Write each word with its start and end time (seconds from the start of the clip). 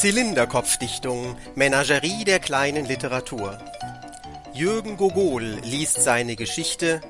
Zylinderkopfdichtung, 0.00 1.36
Menagerie 1.56 2.24
der 2.24 2.38
kleinen 2.38 2.86
Literatur. 2.86 3.58
Jürgen 4.54 4.96
Gogol 4.96 5.58
liest 5.62 6.00
seine 6.02 6.36
Geschichte 6.36 7.02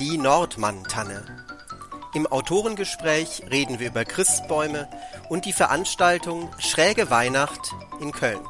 Die 0.00 0.16
Nordmann-Tanne. 0.16 1.26
Im 2.14 2.26
Autorengespräch 2.26 3.42
reden 3.50 3.80
wir 3.80 3.88
über 3.88 4.06
Christbäume 4.06 4.88
und 5.28 5.44
die 5.44 5.52
Veranstaltung 5.52 6.48
Schräge 6.58 7.10
Weihnacht 7.10 7.74
in 8.00 8.12
Köln. 8.12 8.40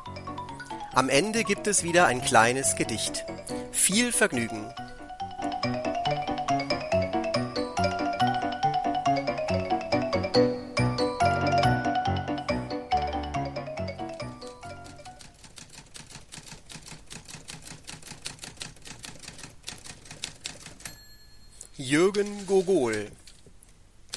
Am 0.92 1.08
Ende 1.08 1.42
gibt 1.42 1.66
es 1.66 1.82
wieder 1.82 2.06
ein 2.06 2.22
kleines 2.22 2.76
Gedicht. 2.76 3.24
Viel 3.72 4.12
Vergnügen! 4.12 4.72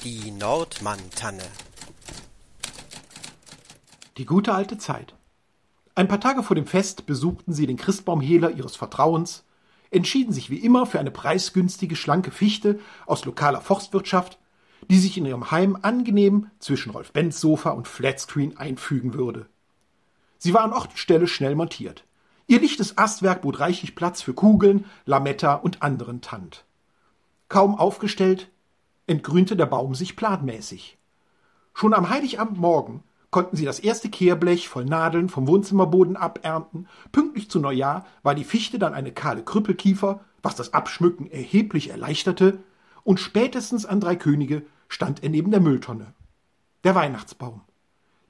Die 0.06 0.30
Nordmann-Tanne 0.30 1.42
Die 4.16 4.24
gute 4.24 4.54
alte 4.54 4.78
Zeit. 4.78 5.16
Ein 5.96 6.06
paar 6.06 6.20
Tage 6.20 6.44
vor 6.44 6.54
dem 6.54 6.68
Fest 6.68 7.06
besuchten 7.06 7.52
sie 7.52 7.66
den 7.66 7.76
Christbaumhehler 7.76 8.52
ihres 8.52 8.76
Vertrauens, 8.76 9.42
entschieden 9.90 10.32
sich 10.32 10.48
wie 10.48 10.58
immer 10.58 10.86
für 10.86 11.00
eine 11.00 11.10
preisgünstige, 11.10 11.96
schlanke 11.96 12.30
Fichte 12.30 12.78
aus 13.06 13.24
lokaler 13.24 13.60
Forstwirtschaft, 13.60 14.38
die 14.88 14.98
sich 15.00 15.18
in 15.18 15.26
ihrem 15.26 15.50
Heim 15.50 15.76
angenehm 15.82 16.52
zwischen 16.60 16.90
Rolf 16.90 17.10
Benz 17.10 17.40
Sofa 17.40 17.70
und 17.70 17.88
Flatscreen 17.88 18.56
einfügen 18.56 19.12
würde. 19.12 19.48
Sie 20.38 20.54
war 20.54 20.62
an 20.62 20.72
Ort 20.72 20.90
und 20.90 20.98
Stelle 20.98 21.26
schnell 21.26 21.56
montiert. 21.56 22.04
Ihr 22.46 22.60
lichtes 22.60 22.96
Astwerk 22.96 23.42
bot 23.42 23.58
reichlich 23.58 23.96
Platz 23.96 24.22
für 24.22 24.34
Kugeln, 24.34 24.84
Lametta 25.04 25.54
und 25.54 25.82
anderen 25.82 26.20
Tand. 26.20 26.64
Kaum 27.48 27.74
aufgestellt, 27.74 28.52
entgrünte 29.06 29.56
der 29.56 29.66
Baum 29.66 29.94
sich 29.94 30.16
planmäßig. 30.16 30.98
Schon 31.74 31.94
am 31.94 32.08
Heiligabendmorgen 32.08 33.02
konnten 33.30 33.56
sie 33.56 33.64
das 33.64 33.80
erste 33.80 34.08
Kehrblech 34.08 34.68
voll 34.68 34.84
Nadeln 34.84 35.28
vom 35.28 35.46
Wohnzimmerboden 35.46 36.16
abernten. 36.16 36.88
Pünktlich 37.12 37.50
zu 37.50 37.60
Neujahr 37.60 38.06
war 38.22 38.34
die 38.34 38.44
Fichte 38.44 38.78
dann 38.78 38.94
eine 38.94 39.12
kahle 39.12 39.42
Krüppelkiefer, 39.42 40.20
was 40.42 40.56
das 40.56 40.72
Abschmücken 40.72 41.30
erheblich 41.30 41.90
erleichterte, 41.90 42.60
und 43.04 43.20
spätestens 43.20 43.86
an 43.86 44.00
drei 44.00 44.16
Könige 44.16 44.62
stand 44.88 45.22
er 45.22 45.28
neben 45.28 45.50
der 45.50 45.60
Mülltonne. 45.60 46.14
Der 46.82 46.94
Weihnachtsbaum. 46.94 47.60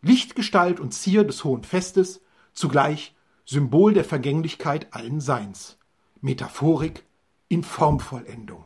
Lichtgestalt 0.03 0.81
und 0.81 0.93
Zier 0.93 1.25
des 1.25 1.45
hohen 1.45 1.65
Festes, 1.65 2.21
zugleich 2.53 3.15
Symbol 3.45 3.95
der 3.95 4.05
Vergänglichkeit 4.05 4.93
allen 4.93 5.21
Seins. 5.21 5.79
Metaphorik 6.21 7.05
in 7.49 7.63
Formvollendung. 7.63 8.65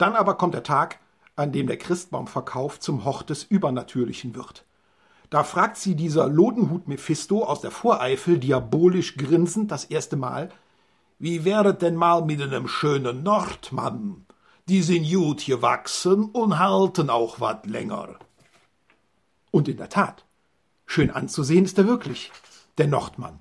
Dann 0.00 0.16
aber 0.16 0.36
kommt 0.36 0.54
der 0.54 0.62
Tag, 0.62 0.98
an 1.36 1.52
dem 1.52 1.66
der 1.66 1.76
Christbaumverkauf 1.76 2.80
zum 2.80 3.04
Hort 3.04 3.28
des 3.28 3.44
Übernatürlichen 3.44 4.34
wird. 4.34 4.64
Da 5.28 5.44
fragt 5.44 5.76
sie 5.76 5.94
dieser 5.94 6.26
Lodenhut 6.26 6.88
Mephisto 6.88 7.44
aus 7.44 7.60
der 7.60 7.70
Voreifel 7.70 8.38
diabolisch 8.38 9.18
grinsend 9.18 9.70
das 9.70 9.84
erste 9.84 10.16
Mal, 10.16 10.48
wie 11.18 11.44
wäret 11.44 11.82
denn 11.82 11.96
mal 11.96 12.24
mit 12.24 12.40
einem 12.40 12.66
schönen 12.66 13.22
Nordmann? 13.22 14.24
Die 14.68 14.80
sind 14.80 15.06
gut 15.06 15.44
gewachsen 15.44 16.24
und 16.24 16.58
halten 16.58 17.10
auch 17.10 17.38
wat 17.38 17.66
länger. 17.66 18.16
Und 19.50 19.68
in 19.68 19.76
der 19.76 19.90
Tat, 19.90 20.24
schön 20.86 21.10
anzusehen 21.10 21.66
ist 21.66 21.76
er 21.76 21.86
wirklich, 21.86 22.32
der 22.78 22.86
Nordmann. 22.86 23.38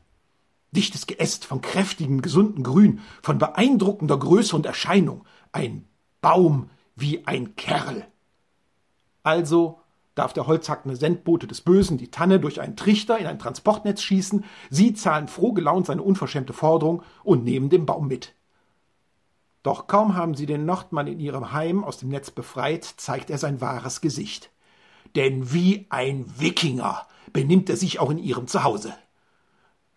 Dichtes 0.71 1.07
Geäst 1.07 1.45
von 1.45 1.61
kräftigem, 1.61 2.21
gesunden 2.21 2.63
Grün, 2.63 2.99
von 3.23 3.37
beeindruckender 3.37 4.17
Größe 4.19 4.57
und 4.57 4.65
Erscheinung, 4.65 5.23
ein 5.53 5.88
Baum 6.21 6.69
wie 6.95 7.25
ein 7.25 7.55
Kerl. 7.55 8.05
Also 9.23 9.79
darf 10.15 10.33
der 10.33 10.47
holzhackende 10.47 10.97
Sendbote 10.97 11.47
des 11.47 11.61
Bösen 11.61 11.97
die 11.97 12.11
Tanne 12.11 12.39
durch 12.39 12.59
einen 12.59 12.75
Trichter 12.75 13.17
in 13.17 13.25
ein 13.25 13.39
Transportnetz 13.39 14.01
schießen, 14.01 14.43
sie 14.69 14.93
zahlen 14.93 15.27
frohgelaunt 15.27 15.85
seine 15.85 16.01
unverschämte 16.01 16.51
Forderung 16.51 17.03
und 17.23 17.45
nehmen 17.45 17.69
den 17.69 17.85
Baum 17.85 18.07
mit. 18.07 18.33
Doch 19.63 19.87
kaum 19.87 20.15
haben 20.15 20.35
sie 20.35 20.45
den 20.45 20.65
Nordmann 20.65 21.07
in 21.07 21.19
ihrem 21.19 21.51
Heim 21.51 21.83
aus 21.83 21.97
dem 21.97 22.09
Netz 22.09 22.31
befreit, 22.31 22.83
zeigt 22.83 23.29
er 23.29 23.37
sein 23.37 23.61
wahres 23.61 24.01
Gesicht. 24.01 24.49
Denn 25.15 25.53
wie 25.53 25.87
ein 25.89 26.25
Wikinger 26.37 27.07
benimmt 27.33 27.69
er 27.69 27.77
sich 27.77 27.99
auch 27.99 28.09
in 28.09 28.17
ihrem 28.17 28.47
Zuhause. 28.47 28.93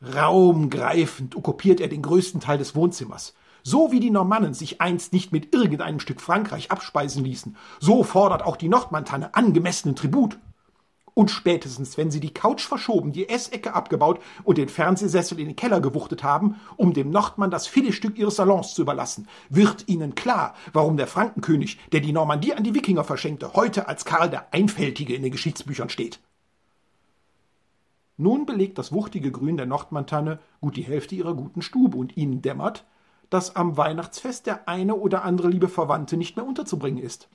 Raumgreifend 0.03 1.37
okkupiert 1.37 1.81
er 1.81 1.89
den 1.89 2.03
größten 2.03 2.41
Teil 2.41 2.59
des 2.59 2.75
Wohnzimmers, 2.75 3.35
so 3.63 3.93
wie 3.93 4.01
die 4.01 4.11
Normannen 4.11 4.55
sich 4.55 4.81
einst 4.81 5.13
nicht 5.13 5.33
mit 5.33 5.55
irgendeinem 5.55 6.01
Stück 6.01 6.21
Frankreich 6.21 6.71
abspeisen 6.71 7.25
ließen, 7.25 7.57
so 7.81 8.03
fordert 8.03 8.43
auch 8.43 8.57
die 8.57 8.69
Nordmantanne 8.69 9.35
angemessenen 9.35 9.97
Tribut. 9.97 10.39
Und 11.15 11.31
spätestens, 11.31 11.99
wenn 11.99 12.11
sie 12.11 12.21
die 12.21 12.33
Couch 12.33 12.63
verschoben, 12.63 13.13
die 13.13 13.29
Essecke 13.29 13.75
abgebaut 13.75 14.19
und 14.45 14.57
den 14.57 14.71
Fernsehsessel 14.71 15.39
in 15.39 15.49
den 15.49 15.57
Keller 15.57 15.81
gewuchtet 15.81 16.23
haben, 16.23 16.57
um 16.77 16.95
dem 16.95 17.11
Nordmann 17.11 17.51
das 17.51 17.67
Filetstück 17.67 18.19
ihres 18.19 18.37
Salons 18.37 18.75
zu 18.75 18.83
überlassen, 18.83 19.29
wird 19.51 19.89
ihnen 19.89 20.15
klar, 20.15 20.55
warum 20.73 20.97
der 20.97 21.07
Frankenkönig, 21.07 21.79
der 21.93 22.01
die 22.01 22.13
Normandie 22.13 22.55
an 22.55 22.65
die 22.65 22.75
Wikinger 22.75 23.05
verschenkte, 23.05 23.53
heute 23.53 23.89
als 23.89 24.07
Karl 24.07 24.31
der 24.31 24.55
Einfältige 24.55 25.15
in 25.15 25.23
den 25.23 25.33
Geschichtsbüchern 25.33 25.91
steht. 25.91 26.19
Nun 28.17 28.47
belegt 28.47 28.79
das 28.79 28.93
wuchtige 28.93 29.31
Grün 29.33 29.57
der 29.57 29.67
Nordmantanne 29.67 30.39
gut 30.61 30.77
die 30.77 30.83
Hälfte 30.83 31.15
ihrer 31.15 31.35
guten 31.35 31.61
Stube 31.61 31.99
und 31.99 32.17
ihnen 32.17 32.41
dämmert, 32.41 32.85
dass 33.33 33.57
am 33.57 33.79
Weihnachtsfest 33.79 34.47
der 34.47 34.69
eine 34.69 34.95
oder 34.95 35.25
andere 35.25 35.49
liebe 35.49 35.69
Verwandte 35.69 36.19
nicht 36.19 36.37
mehr 36.37 36.47
unterzubringen 36.47 37.03
ist. 37.03 37.29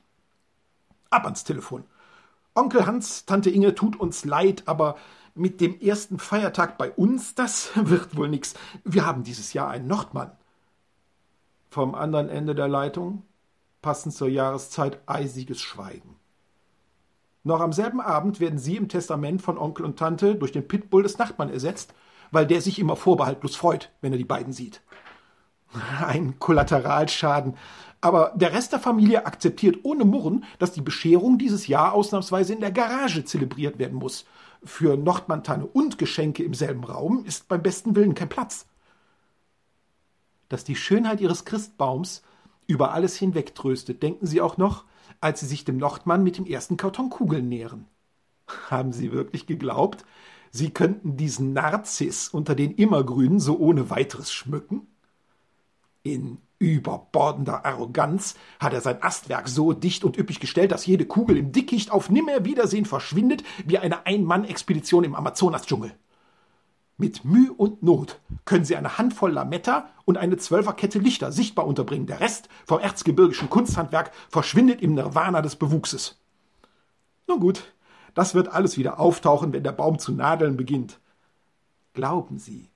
Ab 1.10 1.24
ans 1.26 1.44
Telefon. 1.44 1.86
Onkel 2.54 2.86
Hans, 2.86 3.26
Tante 3.26 3.50
Inge 3.50 3.74
tut 3.74 4.00
uns 4.00 4.24
leid, 4.24 4.64
aber 4.68 4.98
mit 5.34 5.60
dem 5.60 5.80
ersten 5.80 6.20
Feiertag 6.20 6.78
bei 6.78 6.92
uns, 6.92 7.34
das 7.34 7.72
wird 7.76 8.16
wohl 8.16 8.30
nix. 8.30 8.54
Wir 8.84 9.08
haben 9.08 9.24
dieses 9.24 9.54
Jahr 9.54 9.70
einen 9.70 9.88
Nordmann. 9.88 10.32
Vom 11.72 11.96
anderen 11.96 12.30
Ende 12.30 12.54
der 12.54 12.68
Leitung, 12.68 13.24
passend 13.82 14.14
zur 14.14 14.30
Jahreszeit, 14.30 15.02
eisiges 15.08 15.60
Schweigen. 15.62 16.16
Noch 17.44 17.60
am 17.60 17.74
selben 17.74 18.02
Abend 18.02 18.40
werden 18.40 18.60
sie 18.60 18.76
im 18.76 18.88
Testament 18.88 19.42
von 19.42 19.58
Onkel 19.58 19.86
und 19.86 19.98
Tante 19.98 20.36
durch 20.36 20.52
den 20.52 20.68
Pitbull 20.68 21.02
des 21.02 21.18
Nachbarn 21.18 21.50
ersetzt, 21.50 21.96
weil 22.30 22.46
der 22.46 22.62
sich 22.62 22.78
immer 22.78 22.96
vorbehaltlos 22.96 23.56
freut, 23.56 23.92
wenn 24.02 24.12
er 24.12 24.18
die 24.18 24.26
beiden 24.26 24.54
sieht. 24.54 24.82
Ein 26.06 26.40
Kollateralschaden. 26.40 27.56
Aber 28.00 28.34
der 28.36 28.54
Rest 28.54 28.74
der 28.74 28.80
Familie 28.80 29.26
akzeptiert 29.26 29.80
ohne 29.84 30.06
Murren, 30.06 30.46
dass 30.60 30.72
die 30.72 30.82
Bescherung 30.82 31.38
dieses 31.38 31.68
Jahr 31.68 31.94
ausnahmsweise 31.94 32.54
in 32.54 32.62
der 32.62 32.72
Garage 32.72 33.26
zelebriert 33.26 33.80
werden 33.80 33.98
muss. 33.98 34.26
Für 34.64 34.98
Nordmantanne 34.98 35.66
und 35.66 35.98
Geschenke 35.98 36.44
im 36.44 36.54
selben 36.54 36.84
Raum 36.84 37.26
ist 37.26 37.48
beim 37.48 37.62
besten 37.62 37.96
Willen 37.96 38.16
kein 38.16 38.30
Platz. 38.30 38.68
Dass 40.50 40.64
die 40.64 40.76
Schönheit 40.76 41.22
ihres 41.22 41.46
Christbaums 41.46 42.22
über 42.68 42.94
alles 42.94 43.16
hinweg 43.16 43.56
tröstet, 43.56 44.04
denken 44.04 44.28
sie 44.28 44.42
auch 44.42 44.58
noch, 44.58 44.86
als 45.22 45.40
sie 45.40 45.48
sich 45.48 45.66
dem 45.66 45.78
Nordmann 45.78 46.24
mit 46.24 46.38
dem 46.38 46.46
ersten 46.46 46.78
Karton 46.78 47.10
Kugeln 47.10 47.50
nähern. 47.50 47.88
Haben 48.70 48.94
sie 48.94 49.12
wirklich 49.12 49.48
geglaubt, 49.48 50.06
sie 50.52 50.70
könnten 50.70 51.18
diesen 51.18 51.54
Narziss 51.54 52.30
unter 52.30 52.56
den 52.56 52.76
Immergrünen 52.76 53.40
so 53.40 53.58
ohne 53.58 53.90
weiteres 53.90 54.32
schmücken? 54.32 54.88
In 56.08 56.38
überbordender 56.58 57.66
Arroganz 57.66 58.36
hat 58.62 58.72
er 58.72 58.80
sein 58.80 59.04
Astwerk 59.04 59.50
so 59.50 59.74
dicht 59.74 60.06
und 60.06 60.18
üppig 60.18 60.40
gestellt, 60.40 60.72
dass 60.72 60.86
jede 60.86 61.06
Kugel 61.06 61.36
im 61.36 61.52
Dickicht 61.52 61.92
auf 61.92 62.10
Nimmerwiedersehen 62.10 62.86
verschwindet, 62.86 63.44
wie 63.66 63.78
eine 63.78 64.06
Ein-Mann-Expedition 64.06 65.04
im 65.04 65.16
Amazonas-Dschungel. 65.16 65.92
Mit 66.96 67.26
Mühe 67.26 67.52
und 67.52 67.84
Not 67.84 68.22
können 68.46 68.64
sie 68.64 68.78
eine 68.78 68.98
Handvoll 68.98 69.34
Lametta 69.34 69.90
und 70.06 70.18
eine 70.18 70.38
Zwölferkette 70.38 70.98
Lichter 70.98 71.34
sichtbar 71.34 71.68
unterbringen. 71.68 72.08
Der 72.08 72.22
Rest 72.22 72.48
vom 72.66 72.80
erzgebirgischen 72.80 73.50
Kunsthandwerk 73.50 74.12
verschwindet 74.30 74.82
im 74.82 74.94
Nirvana 74.94 75.42
des 75.42 75.58
Bewuchses. 75.58 76.22
Nun 77.28 77.42
gut, 77.42 77.74
das 78.14 78.34
wird 78.34 78.48
alles 78.48 78.78
wieder 78.78 78.98
auftauchen, 78.98 79.52
wenn 79.52 79.64
der 79.64 79.74
Baum 79.74 80.00
zu 80.00 80.14
nadeln 80.14 80.56
beginnt. 80.56 81.02
Glauben 81.92 82.38
Sie, 82.38 82.70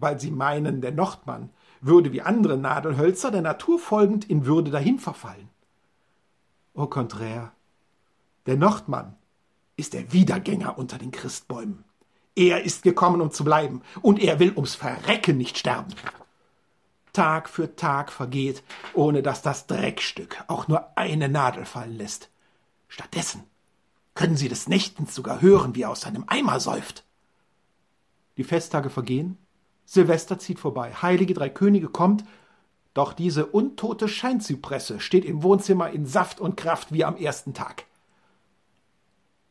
weil 0.00 0.18
Sie 0.18 0.32
meinen, 0.32 0.80
der 0.80 0.90
Nordmann 0.90 1.50
würde 1.86 2.12
wie 2.12 2.22
andere 2.22 2.56
Nadelhölzer 2.56 3.30
der 3.30 3.42
Natur 3.42 3.78
folgend 3.78 4.28
in 4.28 4.46
Würde 4.46 4.70
dahin 4.70 4.98
verfallen. 4.98 5.48
Au 6.74 6.86
contraire. 6.86 7.52
Der 8.46 8.56
Nordmann 8.56 9.16
ist 9.76 9.92
der 9.92 10.12
Wiedergänger 10.12 10.78
unter 10.78 10.98
den 10.98 11.10
Christbäumen. 11.10 11.84
Er 12.36 12.64
ist 12.64 12.82
gekommen, 12.82 13.20
um 13.20 13.30
zu 13.30 13.44
bleiben, 13.44 13.82
und 14.02 14.18
er 14.18 14.38
will 14.40 14.52
ums 14.52 14.74
Verrecken 14.74 15.36
nicht 15.38 15.58
sterben. 15.58 15.94
Tag 17.12 17.48
für 17.48 17.76
Tag 17.76 18.10
vergeht, 18.10 18.64
ohne 18.92 19.22
dass 19.22 19.40
das 19.40 19.66
Dreckstück 19.66 20.42
auch 20.48 20.66
nur 20.66 20.98
eine 20.98 21.28
Nadel 21.28 21.64
fallen 21.64 21.96
lässt. 21.96 22.28
Stattdessen 22.88 23.44
können 24.14 24.36
Sie 24.36 24.48
des 24.48 24.68
Nächtens 24.68 25.14
sogar 25.14 25.40
hören, 25.40 25.74
wie 25.74 25.82
er 25.82 25.90
aus 25.90 26.02
seinem 26.02 26.24
Eimer 26.26 26.58
säuft. 26.60 27.04
Die 28.36 28.44
Festtage 28.44 28.90
vergehen, 28.90 29.38
Silvester 29.84 30.38
zieht 30.38 30.58
vorbei, 30.58 30.92
Heilige 30.92 31.34
Drei 31.34 31.48
Könige 31.48 31.88
kommt, 31.88 32.24
doch 32.94 33.12
diese 33.12 33.46
untote 33.46 34.08
Scheinzypresse 34.08 35.00
steht 35.00 35.24
im 35.24 35.42
Wohnzimmer 35.42 35.90
in 35.90 36.06
Saft 36.06 36.40
und 36.40 36.56
Kraft 36.56 36.92
wie 36.92 37.04
am 37.04 37.16
ersten 37.16 37.52
Tag. 37.52 37.86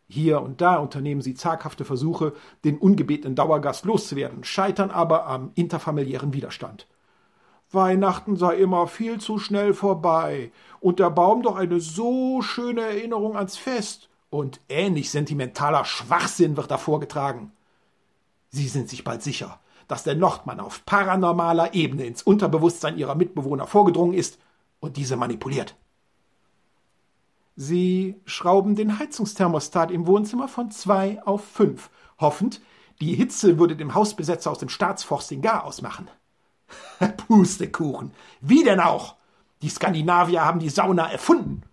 Hier 0.07 0.41
und 0.41 0.61
da 0.61 0.77
unternehmen 0.77 1.21
sie 1.21 1.33
zaghafte 1.33 1.85
Versuche, 1.85 2.33
den 2.63 2.77
ungebetenen 2.77 3.35
Dauergast 3.35 3.85
loszuwerden, 3.85 4.43
scheitern 4.43 4.91
aber 4.91 5.27
am 5.27 5.51
interfamiliären 5.55 6.33
Widerstand. 6.33 6.87
Weihnachten 7.71 8.37
sei 8.37 8.57
immer 8.57 8.87
viel 8.87 9.19
zu 9.19 9.39
schnell 9.39 9.73
vorbei 9.73 10.51
und 10.79 10.99
der 10.99 11.09
Baum 11.09 11.41
doch 11.41 11.55
eine 11.55 11.79
so 11.79 12.41
schöne 12.41 12.81
Erinnerung 12.81 13.35
ans 13.35 13.57
Fest 13.57 14.09
und 14.29 14.59
ähnlich 14.69 15.09
sentimentaler 15.09 15.83
Schwachsinn 15.83 16.55
wird 16.57 16.69
da 16.69 16.77
vorgetragen. 16.77 17.51
Sie 18.49 18.67
sind 18.67 18.89
sich 18.89 19.03
bald 19.03 19.23
sicher, 19.23 19.59
dass 19.87 20.03
der 20.03 20.15
Nordmann 20.15 20.59
auf 20.59 20.85
paranormaler 20.85 21.73
Ebene 21.73 22.05
ins 22.05 22.23
Unterbewusstsein 22.23 22.97
ihrer 22.97 23.15
Mitbewohner 23.15 23.67
vorgedrungen 23.67 24.13
ist 24.13 24.39
und 24.79 24.97
diese 24.97 25.15
manipuliert. 25.15 25.75
Sie 27.55 28.15
schrauben 28.25 28.75
den 28.75 28.97
Heizungsthermostat 28.97 29.91
im 29.91 30.07
Wohnzimmer 30.07 30.47
von 30.47 30.71
zwei 30.71 31.21
auf 31.23 31.43
fünf, 31.43 31.89
hoffend, 32.19 32.61
die 33.01 33.15
Hitze 33.15 33.59
würde 33.59 33.75
dem 33.75 33.93
Hausbesetzer 33.95 34.49
aus 34.49 34.59
dem 34.59 34.69
Staatsforst 34.69 35.29
den 35.29 35.41
Garaus 35.41 35.81
machen. 35.81 36.07
Pustekuchen. 37.27 38.11
Wie 38.41 38.63
denn 38.63 38.79
auch? 38.79 39.15
Die 39.61 39.69
Skandinavier 39.69 40.43
haben 40.43 40.59
die 40.59 40.69
Sauna 40.69 41.11
erfunden. 41.11 41.63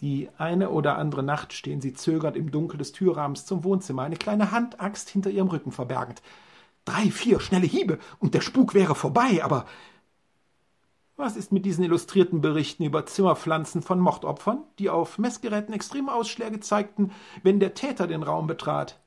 Die 0.00 0.28
eine 0.38 0.70
oder 0.70 0.96
andere 0.96 1.24
Nacht 1.24 1.52
stehen 1.52 1.80
sie 1.80 1.92
zögernd 1.92 2.36
im 2.36 2.52
Dunkel 2.52 2.78
des 2.78 2.92
Türrahmens 2.92 3.46
zum 3.46 3.64
Wohnzimmer, 3.64 4.02
eine 4.02 4.16
kleine 4.16 4.52
Handaxt 4.52 5.08
hinter 5.08 5.30
ihrem 5.30 5.48
Rücken 5.48 5.72
verbergend. 5.72 6.22
Drei, 6.84 7.10
vier 7.10 7.40
schnelle 7.40 7.66
Hiebe 7.66 7.98
und 8.20 8.34
der 8.34 8.40
Spuk 8.40 8.74
wäre 8.74 8.94
vorbei, 8.94 9.42
aber 9.42 9.66
was 11.16 11.36
ist 11.36 11.50
mit 11.50 11.66
diesen 11.66 11.82
illustrierten 11.82 12.40
Berichten 12.40 12.84
über 12.84 13.04
Zimmerpflanzen 13.04 13.82
von 13.82 13.98
Mordopfern, 13.98 14.62
die 14.78 14.88
auf 14.88 15.18
Messgeräten 15.18 15.74
extreme 15.74 16.14
Ausschläge 16.14 16.60
zeigten, 16.60 17.10
wenn 17.42 17.58
der 17.58 17.74
Täter 17.74 18.06
den 18.06 18.22
Raum 18.22 18.46
betrat? 18.46 19.00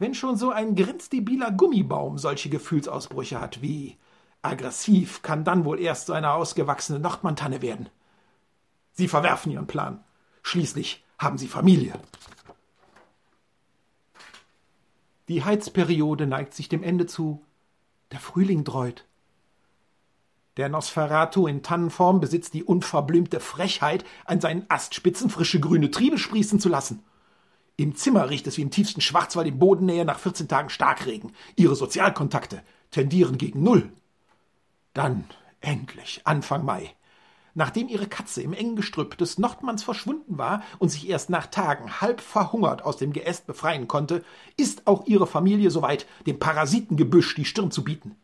Wenn 0.00 0.12
schon 0.12 0.36
so 0.36 0.50
ein 0.50 0.74
grenzdebiler 0.74 1.52
Gummibaum 1.52 2.18
solche 2.18 2.50
Gefühlsausbrüche 2.50 3.40
hat, 3.40 3.62
wie 3.62 3.96
aggressiv 4.42 5.22
kann 5.22 5.44
dann 5.44 5.64
wohl 5.64 5.78
erst 5.78 6.06
so 6.06 6.14
eine 6.14 6.32
ausgewachsene 6.32 6.98
Nordmantanne 6.98 7.62
werden? 7.62 7.90
Sie 8.90 9.06
verwerfen 9.06 9.52
ihren 9.52 9.68
Plan. 9.68 10.02
Schließlich 10.46 11.02
haben 11.18 11.38
sie 11.38 11.48
Familie. 11.48 11.98
Die 15.26 15.44
Heizperiode 15.44 16.28
neigt 16.28 16.54
sich 16.54 16.68
dem 16.68 16.84
Ende 16.84 17.06
zu. 17.06 17.44
Der 18.12 18.20
Frühling 18.20 18.62
dreut. 18.62 19.06
Der 20.56 20.68
Nosferatu 20.68 21.48
in 21.48 21.64
Tannenform 21.64 22.20
besitzt 22.20 22.54
die 22.54 22.62
unverblümte 22.62 23.40
Frechheit, 23.40 24.04
an 24.24 24.40
seinen 24.40 24.64
Astspitzen 24.70 25.30
frische 25.30 25.58
grüne 25.58 25.90
Triebe 25.90 26.16
sprießen 26.16 26.60
zu 26.60 26.68
lassen. 26.68 27.02
Im 27.76 27.96
Zimmer 27.96 28.30
riecht 28.30 28.46
es 28.46 28.56
wie 28.56 28.62
im 28.62 28.70
tiefsten 28.70 29.00
Schwarzwald 29.00 29.48
in 29.48 29.58
Bodennähe 29.58 30.04
nach 30.04 30.20
14 30.20 30.46
Tagen 30.46 30.70
Starkregen. 30.70 31.34
Ihre 31.56 31.74
Sozialkontakte 31.74 32.62
tendieren 32.92 33.36
gegen 33.36 33.64
Null. 33.64 33.92
Dann, 34.94 35.24
endlich, 35.60 36.20
Anfang 36.22 36.64
Mai, 36.64 36.94
Nachdem 37.58 37.88
ihre 37.88 38.06
Katze 38.06 38.42
im 38.42 38.52
engen 38.52 38.76
Gestrüpp 38.76 39.16
des 39.16 39.38
Nordmanns 39.38 39.82
verschwunden 39.82 40.36
war 40.36 40.62
und 40.78 40.90
sich 40.90 41.08
erst 41.08 41.30
nach 41.30 41.46
Tagen 41.46 42.02
halb 42.02 42.20
verhungert 42.20 42.84
aus 42.84 42.98
dem 42.98 43.14
Geäst 43.14 43.46
befreien 43.46 43.88
konnte, 43.88 44.22
ist 44.58 44.86
auch 44.86 45.06
ihre 45.06 45.26
Familie 45.26 45.70
soweit, 45.70 46.06
dem 46.26 46.38
Parasitengebüsch 46.38 47.34
die 47.34 47.46
Stirn 47.46 47.70
zu 47.70 47.82
bieten. 47.82 48.14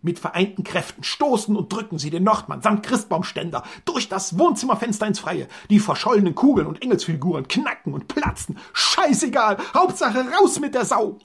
Mit 0.00 0.18
vereinten 0.18 0.64
Kräften 0.64 1.04
stoßen 1.04 1.56
und 1.56 1.70
drücken 1.70 1.98
sie 1.98 2.08
den 2.08 2.24
Nordmann 2.24 2.62
samt 2.62 2.82
Christbaumständer 2.82 3.64
durch 3.84 4.08
das 4.08 4.38
Wohnzimmerfenster 4.38 5.06
ins 5.06 5.20
Freie. 5.20 5.46
Die 5.68 5.78
verschollenen 5.78 6.34
Kugeln 6.34 6.66
und 6.66 6.80
Engelsfiguren 6.80 7.48
knacken 7.48 7.92
und 7.92 8.08
platzen. 8.08 8.56
Scheißegal, 8.72 9.58
Hauptsache 9.74 10.24
raus 10.40 10.58
mit 10.58 10.74
der 10.74 10.86
Sau! 10.86 11.18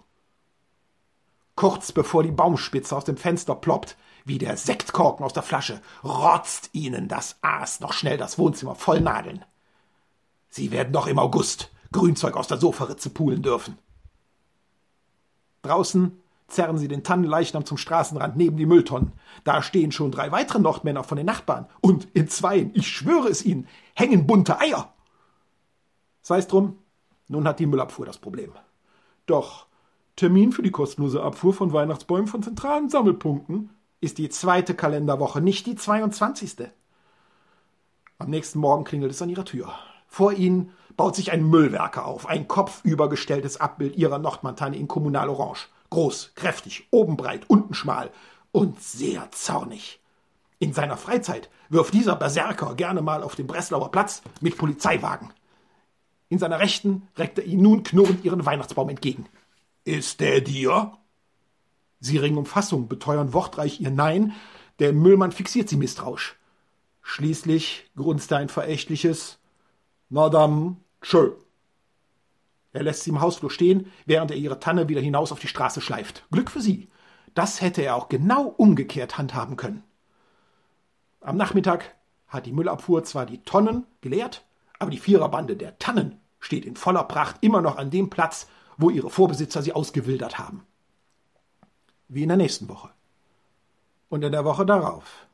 Kurz 1.56 1.94
bevor 1.94 2.22
die 2.24 2.31
Baumspitze 2.31 2.94
aus 2.98 3.06
dem 3.06 3.16
Fenster 3.16 3.56
ploppt, 3.56 3.96
wie 4.25 4.39
der 4.39 4.57
Sektkorken 4.57 5.24
aus 5.24 5.33
der 5.33 5.44
Flasche, 5.44 5.81
rotzt 6.04 6.72
ihnen 6.74 7.07
das 7.07 7.38
Aas 7.42 7.80
noch 7.80 7.94
schnell 7.94 8.18
das 8.18 8.38
Wohnzimmer 8.38 8.75
voll 8.75 9.00
Nadeln. 9.00 9.45
Sie 10.50 10.72
werden 10.72 10.92
doch 10.92 11.07
im 11.07 11.19
August 11.19 11.72
Grünzeug 11.92 12.36
aus 12.36 12.48
der 12.48 12.57
Sofaritze 12.57 13.10
pulen 13.10 13.42
dürfen. 13.42 13.77
Draußen 15.62 16.19
zerren 16.48 16.77
sie 16.77 16.88
den 16.88 17.04
Tannenleichnam 17.04 17.66
zum 17.66 17.77
Straßenrand 17.77 18.36
neben 18.36 18.57
die 18.57 18.66
Mülltonnen. 18.66 19.13
Da 19.44 19.62
stehen 19.62 19.92
schon 19.92 20.12
drei 20.12 20.31
weitere 20.31 20.60
Nordmänner 20.60 21.04
von 21.04 21.18
den 21.18 21.25
Nachbarn. 21.25 21.68
Und 21.81 22.07
in 22.13 22.28
zweien, 22.28 22.71
ich 22.74 22.88
schwöre 22.88 23.30
es 23.30 23.44
ihnen, 23.44 23.68
hängen 23.95 24.28
bunte 24.28 24.60
Eier. 24.60 24.94
Sei's 26.21 26.48
drum, 26.48 26.78
nun 27.28 27.48
hat 27.48 27.60
die 27.60 27.66
Müllabfuhr 27.66 28.06
das 28.06 28.18
Problem. 28.18 28.51
Doch 29.25 29.68
Termin 30.16 30.51
für 30.51 30.62
die 30.62 30.71
kostenlose 30.71 31.21
Abfuhr 31.21 31.54
von 31.54 31.74
Weihnachtsbäumen 31.74 32.28
von 32.28 32.44
zentralen 32.44 32.89
Sammelpunkten 32.89 33.69
ist 34.06 34.19
die 34.19 34.30
zweite 34.30 34.75
Kalenderwoche, 34.75 35.42
nicht 35.42 35.66
die 35.66 35.75
22. 35.75 36.68
Am 38.19 38.30
nächsten 38.30 38.60
Morgen 38.60 38.84
klingelt 38.84 39.12
es 39.12 39.22
an 39.24 39.30
ihrer 39.30 39.46
Tür. 39.46 39.74
Vor 40.07 40.31
ihnen 40.31 40.72
baut 40.96 41.16
sich 41.16 41.31
ein 41.31 41.44
Müllwerker 41.44 42.06
auf, 42.06 42.28
ein 42.28 42.48
kopfübergestelltes 42.48 43.60
Abbild 43.60 43.96
ihrer 43.96 44.19
Nordmontane 44.19 44.78
in 44.78 44.88
Kommunal 44.88 45.28
Orange. 45.28 45.69
Groß, 45.90 46.34
kräftig, 46.36 46.88
oben 46.92 47.18
breit, 47.18 47.50
unten 47.50 47.74
schmal 47.74 48.12
und 48.52 48.80
sehr 48.80 49.28
zornig. 49.31 50.00
In 50.60 50.72
seiner 50.72 50.98
Freizeit 50.98 51.50
wirft 51.69 51.96
dieser 51.96 52.16
Berserker 52.16 52.75
gerne 52.75 53.02
mal 53.02 53.24
auf 53.24 53.36
dem 53.36 53.48
Breslauer 53.48 53.90
Platz 53.90 54.22
mit 54.40 54.56
Polizeiwagen. 54.56 55.34
In 56.30 56.38
seiner 56.38 56.60
Rechten 56.60 57.07
reckt 57.18 57.40
er 57.40 57.46
ihnen 57.46 57.63
nun 57.63 57.84
knurrend 57.84 58.24
ihren 58.24 58.46
Weihnachtsbaum 58.46 58.90
entgegen. 58.90 59.25
Ist 59.84 60.19
der 60.19 60.42
dir? 60.42 60.94
Sie 62.06 62.18
ringen 62.18 62.38
um 62.38 62.46
Fassung, 62.46 62.88
beteuern 62.88 63.34
wortreich 63.34 63.81
ihr 63.81 63.90
Nein, 63.90 64.34
der 64.78 64.94
Müllmann 64.94 65.31
fixiert 65.31 65.69
sie 65.69 65.75
misstrauisch. 65.75 66.36
Schließlich 67.02 67.90
grunzt 67.95 68.31
er 68.31 68.38
ein 68.38 68.50
verächtliches 68.50 69.40
Madame, 70.09 70.78
tschö. 71.02 71.31
Er 72.74 72.83
lässt 72.83 73.06
sie 73.06 73.09
im 73.09 73.21
Hausflur 73.21 73.50
stehen, 73.50 73.92
während 74.06 74.30
er 74.30 74.38
ihre 74.38 74.59
Tanne 74.59 74.88
wieder 74.88 75.02
hinaus 75.02 75.31
auf 75.31 75.40
die 75.40 75.47
Straße 75.47 75.81
schleift. 75.81 76.28
Glück 76.30 76.52
für 76.52 76.62
sie. 76.62 76.90
Das 77.33 77.59
hätte 77.59 77.81
er 77.81 77.95
auch 77.95 78.07
genau 78.07 78.54
umgekehrt 78.56 79.18
handhaben 79.18 79.56
können. 79.56 79.81
Am 81.21 81.38
Nachmittag 81.38 81.95
hat 82.28 82.45
die 82.45 82.54
Müllabfuhr 82.54 83.04
zwar 83.04 83.26
die 83.26 83.42
Tonnen 83.42 83.88
geleert, 84.02 84.45
aber 84.78 84.92
die 84.92 85.00
Viererbande 85.00 85.56
der 85.56 85.80
Tannen 85.80 86.19
steht 86.40 86.66
in 86.66 86.76
voller 86.76 87.06
Pracht 87.06 87.38
immer 87.42 87.62
noch 87.62 87.78
an 87.78 87.90
dem 87.90 88.12
Platz, 88.12 88.47
wo 88.78 88.92
ihre 88.92 89.09
Vorbesitzer 89.09 89.64
sie 89.64 89.74
ausgewildert 89.74 90.38
haben 90.38 90.68
wie 92.07 92.24
in 92.24 92.30
der 92.30 92.38
nächsten 92.38 92.69
Woche. 92.69 92.90
Und 94.09 94.24
in 94.24 94.31
der 94.31 94.45
Woche 94.45 94.66
darauf. 94.66 95.26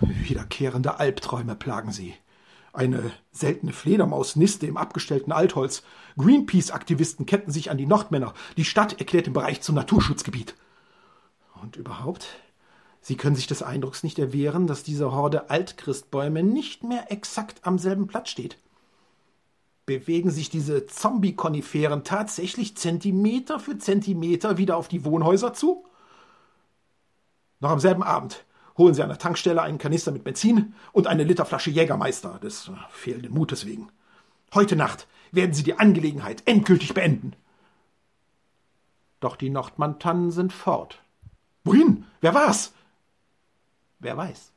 Wiederkehrende 0.00 0.98
Albträume 0.98 1.56
plagen 1.56 1.92
sie. 1.92 2.14
Eine 2.72 3.10
seltene 3.32 3.72
Fledermausniste 3.72 4.66
im 4.66 4.76
abgestellten 4.76 5.32
Altholz. 5.32 5.82
Greenpeace-Aktivisten 6.16 7.26
ketten 7.26 7.50
sich 7.50 7.70
an 7.70 7.78
die 7.78 7.86
Nordmänner. 7.86 8.34
Die 8.56 8.64
Stadt 8.64 8.98
erklärt 9.00 9.26
den 9.26 9.32
Bereich 9.32 9.60
zum 9.60 9.74
Naturschutzgebiet. 9.74 10.54
Und 11.60 11.76
überhaupt, 11.76 12.28
sie 13.00 13.16
können 13.16 13.34
sich 13.34 13.48
des 13.48 13.64
Eindrucks 13.64 14.04
nicht 14.04 14.18
erwehren, 14.18 14.68
dass 14.68 14.84
diese 14.84 15.10
Horde 15.10 15.50
Altchristbäume 15.50 16.44
nicht 16.44 16.84
mehr 16.84 17.10
exakt 17.10 17.66
am 17.66 17.78
selben 17.78 18.06
Platz 18.06 18.30
steht 18.30 18.58
bewegen 19.88 20.30
sich 20.30 20.50
diese 20.50 20.86
Zombie-Koniferen 20.86 22.04
tatsächlich 22.04 22.76
Zentimeter 22.76 23.58
für 23.58 23.78
Zentimeter 23.78 24.58
wieder 24.58 24.76
auf 24.76 24.86
die 24.86 25.02
Wohnhäuser 25.06 25.54
zu? 25.54 25.86
Noch 27.60 27.70
am 27.70 27.80
selben 27.80 28.02
Abend 28.02 28.44
holen 28.76 28.92
sie 28.92 29.02
an 29.02 29.08
der 29.08 29.16
Tankstelle 29.16 29.62
einen 29.62 29.78
Kanister 29.78 30.12
mit 30.12 30.24
Benzin 30.24 30.74
und 30.92 31.06
eine 31.06 31.24
Literflasche 31.24 31.70
Jägermeister, 31.70 32.38
des 32.38 32.70
fehlenden 32.90 33.32
Mutes 33.32 33.64
wegen. 33.64 33.88
Heute 34.52 34.76
Nacht 34.76 35.08
werden 35.32 35.54
sie 35.54 35.62
die 35.62 35.78
Angelegenheit 35.78 36.42
endgültig 36.44 36.92
beenden. 36.92 37.32
Doch 39.20 39.36
die 39.36 39.48
Nordmantannen 39.48 40.30
sind 40.30 40.52
fort. 40.52 41.02
Wohin? 41.64 42.04
Wer 42.20 42.34
war's? 42.34 42.74
Wer 44.00 44.18
weiß. 44.18 44.52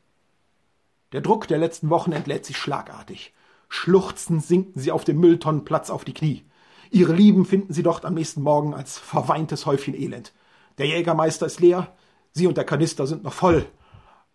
Der 1.13 1.21
Druck 1.21 1.47
der 1.47 1.57
letzten 1.57 1.89
Wochen 1.89 2.11
entlädt 2.11 2.45
sich 2.45 2.57
schlagartig. 2.57 3.33
Schluchzend 3.73 4.43
sinken 4.43 4.77
sie 4.81 4.91
auf 4.91 5.05
dem 5.05 5.21
Mülltonnenplatz 5.21 5.89
auf 5.89 6.03
die 6.03 6.13
Knie. 6.13 6.43
Ihre 6.89 7.13
Lieben 7.13 7.45
finden 7.45 7.71
sie 7.71 7.83
dort 7.83 8.03
am 8.03 8.15
nächsten 8.15 8.41
Morgen 8.41 8.73
als 8.73 8.99
verweintes 8.99 9.65
Häufchen 9.65 9.95
Elend. 9.95 10.33
Der 10.77 10.87
Jägermeister 10.87 11.45
ist 11.45 11.61
leer, 11.61 11.95
sie 12.33 12.47
und 12.47 12.57
der 12.57 12.65
Kanister 12.65 13.07
sind 13.07 13.23
noch 13.23 13.31
voll. 13.31 13.65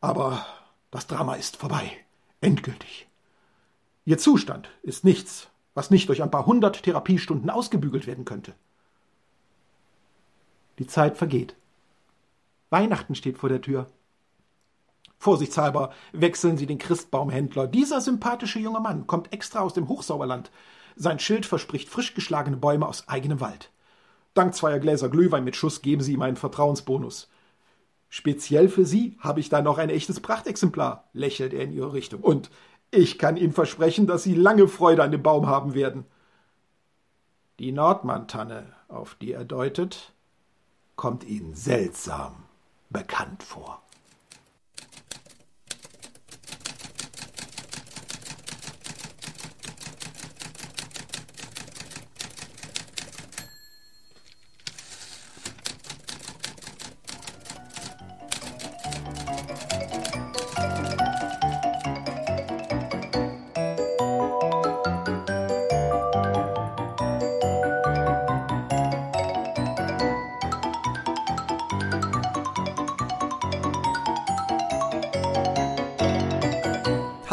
Aber 0.00 0.46
das 0.90 1.06
Drama 1.06 1.34
ist 1.34 1.58
vorbei. 1.58 1.92
Endgültig. 2.40 3.08
Ihr 4.06 4.16
Zustand 4.16 4.70
ist 4.82 5.04
nichts, 5.04 5.48
was 5.74 5.90
nicht 5.90 6.08
durch 6.08 6.22
ein 6.22 6.30
paar 6.30 6.46
hundert 6.46 6.82
Therapiestunden 6.82 7.50
ausgebügelt 7.50 8.06
werden 8.06 8.24
könnte. 8.24 8.54
Die 10.78 10.86
Zeit 10.86 11.18
vergeht. 11.18 11.54
Weihnachten 12.70 13.14
steht 13.14 13.36
vor 13.36 13.50
der 13.50 13.60
Tür. 13.60 13.86
Vorsichtshalber 15.18 15.92
wechseln 16.12 16.56
Sie 16.56 16.66
den 16.66 16.78
Christbaumhändler. 16.78 17.66
Dieser 17.66 18.00
sympathische 18.00 18.58
junge 18.58 18.80
Mann 18.80 19.06
kommt 19.06 19.32
extra 19.32 19.60
aus 19.60 19.74
dem 19.74 19.88
Hochsauerland. 19.88 20.50
Sein 20.94 21.18
Schild 21.18 21.46
verspricht 21.46 21.88
frisch 21.88 22.14
geschlagene 22.14 22.56
Bäume 22.56 22.86
aus 22.86 23.08
eigenem 23.08 23.40
Wald. 23.40 23.70
Dank 24.34 24.54
zweier 24.54 24.78
Gläser 24.78 25.08
Glühwein 25.08 25.44
mit 25.44 25.56
Schuss 25.56 25.82
geben 25.82 26.02
Sie 26.02 26.12
ihm 26.12 26.22
einen 26.22 26.36
Vertrauensbonus. 26.36 27.28
Speziell 28.08 28.68
für 28.68 28.84
Sie 28.84 29.16
habe 29.20 29.40
ich 29.40 29.48
da 29.48 29.62
noch 29.62 29.78
ein 29.78 29.90
echtes 29.90 30.20
Prachtexemplar, 30.20 31.08
lächelt 31.12 31.52
er 31.52 31.64
in 31.64 31.72
Ihre 31.72 31.92
Richtung. 31.92 32.20
Und 32.20 32.50
ich 32.90 33.18
kann 33.18 33.36
Ihnen 33.36 33.52
versprechen, 33.52 34.06
dass 34.06 34.22
Sie 34.22 34.34
lange 34.34 34.68
Freude 34.68 35.02
an 35.02 35.10
dem 35.10 35.22
Baum 35.22 35.46
haben 35.46 35.74
werden. 35.74 36.04
Die 37.58 37.72
Nordmann-Tanne, 37.72 38.66
auf 38.88 39.14
die 39.14 39.32
er 39.32 39.44
deutet, 39.44 40.12
kommt 40.94 41.24
Ihnen 41.24 41.54
seltsam 41.54 42.34
bekannt 42.90 43.42
vor. 43.42 43.82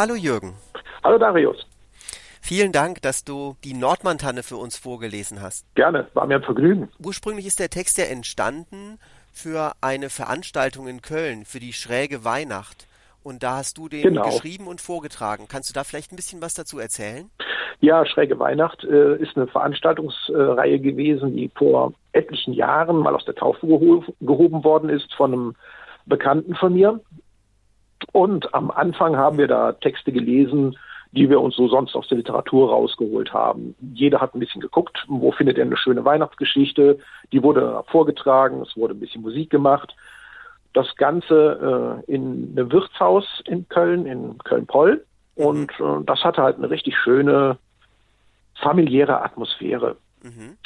Hallo 0.03 0.15
Jürgen. 0.15 0.51
Hallo 1.01 1.17
Darius. 1.17 1.65
Vielen 2.41 2.74
Dank, 2.74 3.01
dass 3.03 3.24
du 3.24 3.55
die 3.63 3.74
Nordmantanne 3.74 4.43
für 4.43 4.57
uns 4.57 4.77
vorgelesen 4.77 5.41
hast. 5.41 5.65
Gerne, 5.75 6.07
war 6.13 6.27
mir 6.27 6.36
ein 6.36 6.43
Vergnügen. 6.43 6.89
Ursprünglich 7.01 7.45
ist 7.45 7.57
der 7.62 7.69
Text 7.69 7.98
ja 7.98 8.03
entstanden 8.03 9.00
für 9.31 9.72
eine 9.79 10.10
Veranstaltung 10.10 10.89
in 10.89 11.01
Köln, 11.01 11.45
für 11.45 11.62
die 11.62 11.72
schräge 11.72 12.25
Weihnacht. 12.25 12.86
Und 13.24 13.43
da 13.43 13.55
hast 13.55 13.77
du 13.77 13.88
den 13.88 14.01
genau. 14.01 14.25
geschrieben 14.25 14.67
und 14.67 14.81
vorgetragen. 14.81 15.45
Kannst 15.48 15.69
du 15.69 15.74
da 15.74 15.86
vielleicht 15.86 16.12
ein 16.12 16.17
bisschen 16.17 16.41
was 16.41 16.53
dazu 16.53 16.79
erzählen? 16.79 17.29
Ja, 17.79 18.05
Schräge 18.05 18.38
Weihnacht 18.38 18.83
äh, 18.83 19.15
ist 19.15 19.38
eine 19.38 19.48
Veranstaltungsreihe 19.48 20.81
gewesen, 20.81 21.33
die 21.33 21.50
vor 21.55 21.93
etlichen 22.12 22.51
Jahren 22.51 22.98
mal 22.98 23.15
aus 23.15 23.24
der 23.24 23.36
Taufe 23.36 23.65
geho 23.65 24.03
gehoben 24.19 24.65
worden 24.65 24.89
ist 24.89 25.13
von 25.13 25.31
einem 25.31 25.55
Bekannten 26.05 26.55
von 26.55 26.74
mir, 26.74 27.00
und 28.12 28.53
am 28.53 28.72
Anfang 28.72 29.15
haben 29.15 29.38
wir 29.38 29.48
da 29.48 29.72
Texte 29.74 30.12
gelesen, 30.12 30.77
die 31.13 31.29
wir 31.29 31.39
uns 31.41 31.55
so 31.55 31.67
sonst 31.67 31.95
aus 31.95 32.07
der 32.07 32.17
Literatur 32.17 32.72
rausgeholt 32.72 33.33
haben. 33.33 33.75
Jeder 33.93 34.19
hat 34.19 34.33
ein 34.33 34.39
bisschen 34.39 34.62
geguckt, 34.62 35.05
wo 35.07 35.31
findet 35.31 35.57
er 35.57 35.65
eine 35.65 35.77
schöne 35.77 36.03
Weihnachtsgeschichte. 36.03 36.98
Die 37.31 37.43
wurde 37.43 37.83
vorgetragen, 37.88 38.62
es 38.62 38.75
wurde 38.75 38.95
ein 38.95 39.00
bisschen 39.00 39.22
Musik 39.22 39.51
gemacht. 39.51 39.95
Das 40.74 40.95
Ganze 40.95 42.01
äh, 42.07 42.12
in 42.12 42.53
einem 42.57 42.72
Wirtshaus 42.72 43.25
in 43.45 43.67
Köln, 43.69 44.07
in 44.07 44.39
Köln-Poll. 44.39 45.05
Und 45.36 45.72
äh, 45.79 46.03
das 46.05 46.24
hatte 46.24 46.41
halt 46.41 46.57
eine 46.57 46.72
richtig 46.72 46.98
schöne 46.98 47.57
familiäre 48.55 49.22
Atmosphäre. 49.22 49.98
Mhm. 50.24 50.57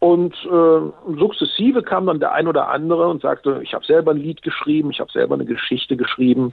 Und 0.00 0.34
äh, 0.44 1.18
sukzessive 1.18 1.82
kam 1.82 2.06
dann 2.06 2.18
der 2.18 2.32
ein 2.32 2.48
oder 2.48 2.68
andere 2.68 3.08
und 3.08 3.22
sagte, 3.22 3.60
ich 3.62 3.74
habe 3.74 3.86
selber 3.86 4.10
ein 4.10 4.18
Lied 4.18 4.42
geschrieben, 4.42 4.90
ich 4.90 4.98
habe 4.98 5.12
selber 5.12 5.34
eine 5.34 5.44
Geschichte 5.44 5.96
geschrieben 5.96 6.52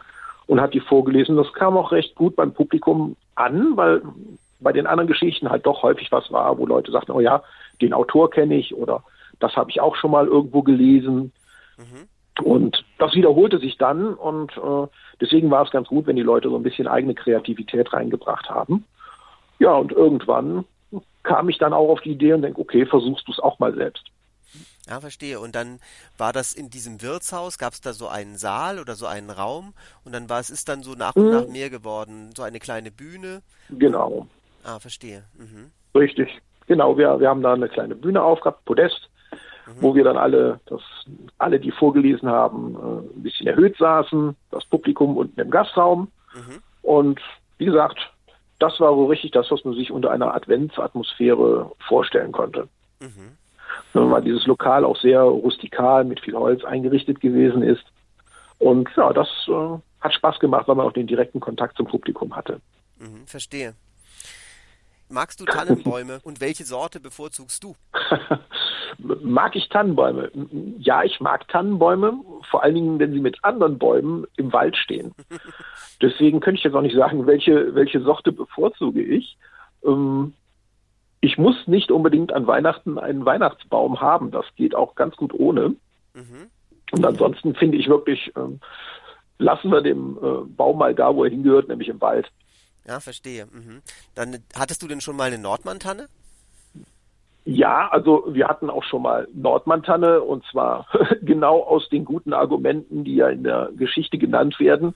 und 0.52 0.60
hat 0.60 0.74
die 0.74 0.82
vorgelesen. 0.82 1.38
Das 1.38 1.54
kam 1.54 1.78
auch 1.78 1.94
recht 1.94 2.14
gut 2.14 2.36
beim 2.36 2.54
Publikum 2.54 3.16
an, 3.36 3.78
weil 3.78 4.02
bei 4.60 4.74
den 4.74 4.86
anderen 4.86 5.08
Geschichten 5.08 5.50
halt 5.50 5.66
doch 5.66 5.82
häufig 5.82 6.12
was 6.12 6.30
war, 6.30 6.58
wo 6.58 6.66
Leute 6.66 6.92
sagten, 6.92 7.14
oh 7.14 7.22
ja, 7.22 7.42
den 7.82 7.94
Autor 7.94 8.30
kenne 8.30 8.56
ich 8.56 8.76
oder 8.76 9.02
das 9.40 9.56
habe 9.56 9.70
ich 9.70 9.80
auch 9.80 9.96
schon 9.96 10.12
mal 10.12 10.28
irgendwo 10.28 10.62
gelesen. 10.62 11.32
Mhm. 11.78 12.44
Und 12.44 12.84
das 12.98 13.14
wiederholte 13.16 13.60
sich 13.60 13.78
dann 13.78 14.14
und 14.14 14.52
äh, 14.58 14.88
deswegen 15.22 15.50
war 15.50 15.64
es 15.64 15.72
ganz 15.72 15.88
gut, 15.88 16.06
wenn 16.06 16.18
die 16.18 16.22
Leute 16.22 16.50
so 16.50 16.58
ein 16.58 16.64
bisschen 16.64 16.90
eigene 16.90 17.16
Kreativität 17.16 17.94
reingebracht 17.94 18.50
haben. 18.50 18.84
Ja, 19.60 19.76
und 19.76 19.94
irgendwann 19.94 20.66
kam 21.24 21.48
ich 21.48 21.60
dann 21.60 21.72
auch 21.72 21.88
auf 21.88 22.02
die 22.02 22.12
Idee 22.12 22.34
und 22.34 22.42
denke, 22.42 22.60
okay, 22.60 22.86
versuchst 22.86 23.26
du 23.26 23.32
es 23.32 23.40
auch 23.40 23.58
mal 23.60 23.74
selbst. 23.74 24.11
Ja, 24.90 25.00
verstehe. 25.00 25.40
Und 25.40 25.56
dann 25.56 25.80
war 26.18 26.34
das 26.34 26.54
in 26.54 26.70
diesem 26.70 27.02
Wirtshaus, 27.02 27.58
gab 27.58 27.74
es 27.74 27.82
da 27.82 27.94
so 27.94 28.08
einen 28.08 28.38
Saal 28.38 28.80
oder 28.80 28.96
so 28.96 29.06
einen 29.06 29.30
Raum 29.30 29.74
und 30.04 30.14
dann 30.14 30.30
war 30.30 30.40
es 30.40 30.50
ist 30.50 30.70
dann 30.70 30.82
so 30.82 30.94
nach 30.94 31.16
und 31.16 31.26
mhm. 31.26 31.32
nach 31.32 31.48
mehr 31.48 31.70
geworden, 31.70 32.32
so 32.36 32.44
eine 32.44 32.60
kleine 32.60 32.92
Bühne. 32.92 33.42
Genau. 33.70 34.28
Ah, 34.64 34.80
verstehe. 34.80 35.24
Mhm. 35.38 35.72
Richtig. 35.94 36.42
Genau, 36.68 36.98
wir, 36.98 37.20
wir 37.20 37.30
haben 37.30 37.42
da 37.42 37.54
eine 37.54 37.70
kleine 37.70 37.96
Bühne 37.96 38.24
aufgehabt, 38.24 38.66
Podest, 38.66 39.10
mhm. 39.68 39.82
wo 39.82 39.94
wir 39.96 40.04
dann 40.04 40.18
alle, 40.18 40.60
das, 40.66 40.82
alle, 41.38 41.60
die 41.60 41.72
vorgelesen 41.72 42.30
haben, 42.30 42.76
äh, 42.76 43.18
ein 43.18 43.24
bisschen 43.24 43.48
erhöht 43.48 43.78
saßen, 43.78 44.36
das 44.50 44.66
Publikum 44.66 45.18
unten 45.18 45.40
im 45.40 45.52
Gastraum. 45.52 46.12
Mhm. 46.34 46.62
Und 46.82 47.20
wie 47.58 47.66
gesagt, 47.66 48.00
das 48.58 48.80
war 48.80 48.96
so 48.96 49.06
richtig 49.06 49.32
das, 49.32 49.52
was 49.52 49.64
man 49.64 49.76
sich 49.76 49.92
unter 49.92 50.12
einer 50.12 50.34
Adventsatmosphäre 50.34 51.72
vorstellen 51.88 52.32
konnte. 52.32 52.68
Mhm 53.00 53.38
weil 53.94 54.22
dieses 54.22 54.46
Lokal 54.46 54.86
auch 54.86 54.98
sehr 54.98 55.22
rustikal 55.22 56.04
mit 56.04 56.20
viel 56.20 56.36
Holz 56.36 56.64
eingerichtet 56.64 57.20
gewesen 57.20 57.62
ist. 57.62 57.84
Und 58.60 58.90
ja, 58.96 59.12
das 59.14 59.28
äh, 59.48 59.78
hat 60.00 60.14
Spaß 60.14 60.40
gemacht, 60.40 60.68
weil 60.68 60.76
man 60.76 60.88
auch 60.88 60.94
den 60.94 61.08
direkten 61.08 61.40
Kontakt 61.40 61.78
zum 61.78 61.88
Publikum 61.88 62.36
hatte. 62.36 62.62
Mhm, 63.00 63.26
verstehe. 63.26 63.74
Magst 65.10 65.42
du 65.42 65.46
Tannenbäume 65.46 66.20
und 66.24 66.40
welche 66.40 66.64
Sorte 66.64 67.00
bevorzugst 67.00 67.64
du? 67.64 67.76
mag 68.98 69.56
ich 69.56 69.70
Tannenbäume? 69.70 70.32
Ja, 70.80 71.04
ich 71.04 71.20
mag 71.20 71.48
Tannenbäume, 71.48 72.14
vor 72.50 72.64
allen 72.64 72.76
Dingen, 72.76 73.00
wenn 73.00 73.14
sie 73.14 73.20
mit 73.20 73.44
anderen 73.44 73.78
Bäumen 73.78 74.26
im 74.38 74.54
Wald 74.54 74.78
stehen. 74.78 75.14
Deswegen 76.02 76.40
könnte 76.40 76.60
ich 76.60 76.64
jetzt 76.64 76.76
auch 76.76 76.82
nicht 76.82 76.96
sagen, 76.96 77.28
welche, 77.28 77.76
welche 77.76 78.02
Sorte 78.02 78.32
bevorzuge 78.32 79.02
ich. 79.02 79.38
Ähm, 79.86 80.34
ich 81.22 81.38
muss 81.38 81.68
nicht 81.68 81.92
unbedingt 81.92 82.34
an 82.34 82.48
Weihnachten 82.48 82.98
einen 82.98 83.26
Weihnachtsbaum 83.26 84.02
haben. 84.02 84.32
Das 84.32 84.46
geht 84.56 84.76
auch 84.76 84.96
ganz 84.96 85.16
gut 85.16 85.34
ohne. 85.34 85.76
Mhm. 86.14 86.50
Und 86.92 87.06
ansonsten 87.06 87.54
finde 87.56 87.78
ich 87.78 87.88
wirklich, 87.88 88.34
ähm, 88.36 88.60
lassen 89.38 89.72
wir 89.72 89.82
den 89.82 90.18
äh, 90.18 90.46
Baum 90.46 90.80
mal 90.80 90.96
da, 90.96 91.16
wo 91.16 91.24
er 91.24 91.30
hingehört, 91.30 91.68
nämlich 91.70 91.90
im 91.90 92.02
Wald. 92.02 92.30
Ja, 92.88 93.00
verstehe. 93.00 93.46
Mhm. 93.46 93.82
Dann 94.16 94.40
hattest 94.58 94.82
du 94.82 94.88
denn 94.88 95.00
schon 95.00 95.16
mal 95.16 95.26
eine 95.26 95.38
Nordmantanne? 95.38 96.08
Ja, 97.46 97.88
also 97.90 98.26
wir 98.28 98.48
hatten 98.48 98.70
auch 98.70 98.84
schon 98.84 99.04
mal 99.04 99.28
Nordmantanne 99.34 100.22
und 100.22 100.44
zwar 100.52 100.88
genau 101.22 101.62
aus 101.62 101.88
den 101.90 102.04
guten 102.04 102.34
Argumenten, 102.34 103.04
die 103.04 103.16
ja 103.16 103.30
in 103.30 103.44
der 103.44 103.70
Geschichte 103.78 104.18
genannt 104.18 104.60
werden. 104.60 104.96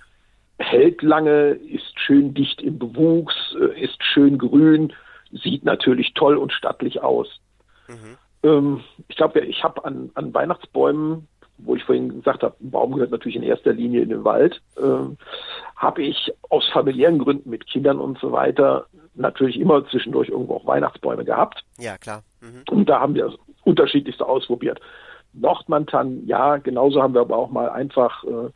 Hält 0.58 1.02
lange, 1.02 1.50
ist 1.50 2.00
schön 2.00 2.34
dicht 2.34 2.62
im 2.62 2.80
Bewuchs, 2.80 3.36
äh, 3.60 3.84
ist 3.84 4.04
schön 4.04 4.38
grün, 4.38 4.92
sieht 5.44 5.64
natürlich 5.64 6.14
toll 6.14 6.38
und 6.38 6.52
stattlich 6.52 7.02
aus. 7.02 7.40
Mhm. 7.88 8.18
Ähm, 8.44 8.84
ich 9.08 9.16
glaube, 9.16 9.40
ich 9.42 9.64
habe 9.64 9.84
an, 9.86 10.12
an 10.14 10.34
Weihnachtsbäumen, 10.34 11.28
wo 11.58 11.76
ich 11.76 11.84
vorhin 11.84 12.10
gesagt 12.10 12.44
habe, 12.44 12.56
ein 12.62 12.72
Baum 12.72 12.94
gehört 12.94 13.12
natürlich 13.12 13.36
in 13.36 13.44
erster 13.44 13.74
Linie 13.74 14.02
in 14.02 14.10
den 14.10 14.24
Wald, 14.24 14.62
ähm, 14.82 15.18
habe 15.76 16.04
ich 16.04 16.34
aus 16.50 16.68
familiären 16.70 17.20
Gründen 17.20 17.50
mit 17.50 17.68
Kindern 17.68 18.00
und 18.00 18.20
so 18.20 18.32
weiter 18.32 18.88
natürlich 19.14 19.60
immer 19.60 19.88
zwischendurch 19.88 20.30
irgendwo 20.30 20.56
auch 20.56 20.68
Weihnachtsbäume 20.68 21.24
gehabt. 21.24 21.64
Ja, 21.78 21.98
klar. 21.98 22.24
Mhm. 22.42 22.64
Und 22.70 22.90
da 22.90 23.00
haben 23.00 23.16
wir 23.16 23.26
das 23.26 23.36
unterschiedlichste 23.64 24.26
ausprobiert. 24.26 24.80
Nordmantan, 25.34 26.26
ja, 26.26 26.58
genauso 26.58 27.02
haben 27.02 27.14
wir 27.14 27.22
aber 27.22 27.38
auch 27.38 27.50
mal 27.50 27.70
einfach 27.70 28.24
äh, 28.24 28.50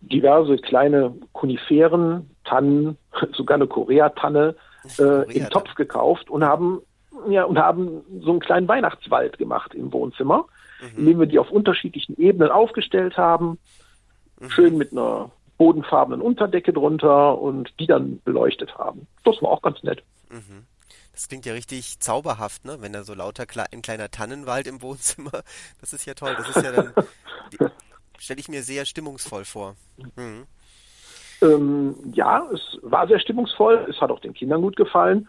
diverse 0.00 0.56
kleine 0.56 1.14
Koniferen, 1.32 2.30
Tannen, 2.44 2.96
sogar 3.32 3.56
eine 3.56 3.66
Koreatanne 3.66 4.56
äh, 4.98 5.32
im 5.32 5.48
Topf 5.50 5.74
gekauft 5.74 6.30
und 6.30 6.44
haben 6.44 6.80
ja 7.28 7.44
und 7.44 7.58
haben 7.58 8.02
so 8.20 8.30
einen 8.30 8.40
kleinen 8.40 8.68
Weihnachtswald 8.68 9.38
gemacht 9.38 9.74
im 9.74 9.92
Wohnzimmer, 9.92 10.46
mhm. 10.80 10.98
indem 10.98 11.20
wir 11.20 11.26
die 11.26 11.38
auf 11.38 11.50
unterschiedlichen 11.50 12.18
Ebenen 12.18 12.50
aufgestellt 12.50 13.16
haben, 13.16 13.58
mhm. 14.40 14.50
schön 14.50 14.78
mit 14.78 14.92
einer 14.92 15.30
bodenfarbenen 15.58 16.20
Unterdecke 16.20 16.72
drunter 16.72 17.38
und 17.38 17.72
die 17.78 17.86
dann 17.86 18.20
beleuchtet 18.24 18.76
haben. 18.76 19.06
Das 19.24 19.40
war 19.42 19.50
auch 19.50 19.62
ganz 19.62 19.82
nett. 19.82 20.02
Mhm. 20.30 20.66
Das 21.12 21.28
klingt 21.28 21.44
ja 21.44 21.52
richtig 21.52 22.00
zauberhaft, 22.00 22.64
ne? 22.64 22.78
Wenn 22.80 22.94
da 22.94 23.04
so 23.04 23.14
lauter 23.14 23.44
Kle 23.44 23.66
ein 23.70 23.82
kleiner 23.82 24.10
Tannenwald 24.10 24.66
im 24.66 24.80
Wohnzimmer. 24.80 25.42
Das 25.80 25.92
ist 25.92 26.06
ja 26.06 26.14
toll. 26.14 26.34
Das 26.36 26.48
ist 26.56 26.64
ja 26.64 26.72
dann 26.72 26.94
stelle 28.18 28.40
ich 28.40 28.48
mir 28.48 28.62
sehr 28.62 28.86
stimmungsvoll 28.86 29.44
vor. 29.44 29.76
Mhm. 30.16 30.46
Ähm, 31.42 31.94
ja, 32.12 32.48
es 32.52 32.78
war 32.82 33.06
sehr 33.08 33.20
stimmungsvoll, 33.20 33.86
es 33.90 34.00
hat 34.00 34.10
auch 34.10 34.20
den 34.20 34.34
Kindern 34.34 34.62
gut 34.62 34.76
gefallen. 34.76 35.28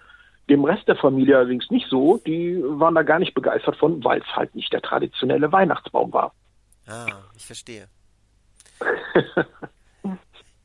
Dem 0.50 0.64
Rest 0.66 0.88
der 0.88 0.96
Familie 0.96 1.38
allerdings 1.38 1.72
nicht 1.72 1.88
so. 1.90 2.18
Die 2.18 2.62
waren 2.64 2.96
da 2.96 3.04
gar 3.04 3.20
nicht 3.20 3.34
begeistert 3.34 3.78
von, 3.78 4.04
weil 4.04 4.22
es 4.22 4.36
halt 4.36 4.54
nicht 4.56 4.72
der 4.74 4.82
traditionelle 4.82 5.52
Weihnachtsbaum 5.52 6.12
war. 6.14 6.34
Ah, 6.86 7.08
ich 7.36 7.46
verstehe. 7.46 7.88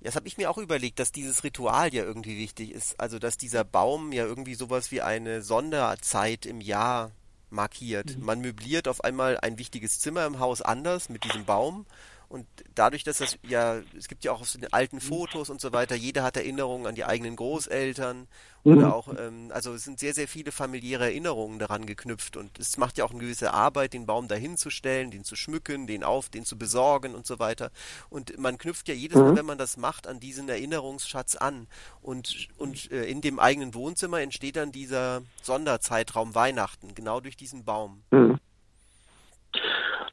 Das 0.01 0.15
habe 0.15 0.29
ich 0.29 0.39
mir 0.39 0.49
auch 0.49 0.59
überlegt, 0.59 1.01
dass 1.01 1.11
dieses 1.11 1.43
Ritual 1.43 1.93
ja 1.93 2.05
irgendwie 2.05 2.39
wichtig 2.39 2.73
ist. 2.73 3.01
Also, 3.01 3.19
dass 3.19 3.37
dieser 3.37 3.65
Baum 3.65 4.13
ja 4.13 4.25
irgendwie 4.25 4.55
sowas 4.55 4.93
wie 4.93 5.03
eine 5.03 5.43
Sonderzeit 5.43 6.47
im 6.47 6.61
Jahr 6.61 7.11
markiert. 7.51 8.17
Mhm. 8.17 8.25
Man 8.25 8.41
möbliert 8.41 8.87
auf 8.87 9.03
einmal 9.03 9.39
ein 9.39 9.59
wichtiges 9.59 9.99
Zimmer 9.99 10.25
im 10.27 10.39
Haus 10.39 10.63
anders 10.63 11.09
mit 11.09 11.25
diesem 11.25 11.45
Baum 11.45 11.85
und 12.29 12.47
dadurch, 12.75 13.05
dass 13.05 13.19
das 13.19 13.39
ja, 13.43 13.81
es 13.97 14.07
gibt 14.07 14.23
ja 14.23 14.33
auch 14.33 14.43
aus 14.43 14.53
den 14.53 14.71
alten 14.71 15.01
Fotos 15.01 15.49
und 15.49 15.63
so 15.63 15.73
weiter, 15.73 15.95
jeder 15.95 16.23
hat 16.23 16.37
Erinnerungen 16.37 16.87
an 16.87 16.95
die 16.95 17.07
eigenen 17.07 17.37
Großeltern 17.37 18.29
mhm. 18.65 18.77
oder 18.77 18.95
auch, 18.95 19.09
ähm, 19.19 19.51
also 19.51 19.73
es 19.73 19.85
sind 19.85 19.99
sehr, 19.99 20.13
sehr 20.13 20.29
viele 20.29 20.53
familiäre 20.53 21.05
Erinnerungen 21.05 21.59
daran 21.59 21.87
geknüpft 21.87 22.37
und 22.37 22.59
es 22.59 22.77
macht 22.77 22.99
ja 22.99 23.07
auch 23.07 23.13
eine 23.13 23.21
gewisse 23.21 23.55
Arbeit, 23.55 23.95
den 23.95 24.05
Baum 24.05 24.29
dahinzustellen, 24.29 25.11
den 25.11 25.25
zu 25.25 25.37
schmücken, 25.37 25.87
den 25.87 26.05
auf, 26.05 26.29
den 26.29 26.45
zu 26.45 26.59
besorgen 26.59 27.15
und 27.15 27.27
so 27.27 27.39
weiter. 27.39 27.71
Und 28.11 28.37
man 28.39 28.59
knüpft 28.59 28.89
ja 28.89 28.95
jedes 28.95 29.17
Mal, 29.17 29.33
mhm. 29.33 29.37
wenn 29.37 29.47
man 29.47 29.59
das 29.59 29.79
macht, 29.79 30.07
an 30.07 30.21
diesen 30.21 30.51
Erinnerungsschatz 30.51 31.35
an. 31.35 31.67
Und, 32.03 32.49
und 32.59 32.91
äh, 32.93 33.05
in 33.05 33.23
dem 33.23 33.39
eigenen 33.39 33.73
Wohnzimmer 33.73 34.21
entsteht 34.21 34.57
dann 34.57 34.71
dieser 34.71 35.23
Sonderzeitraum 35.43 36.35
Weihnachten, 36.35 36.95
genau 36.95 37.21
durch 37.21 37.39
diesen 37.39 37.65
Baum. 37.65 38.03
Mhm. 38.11 38.39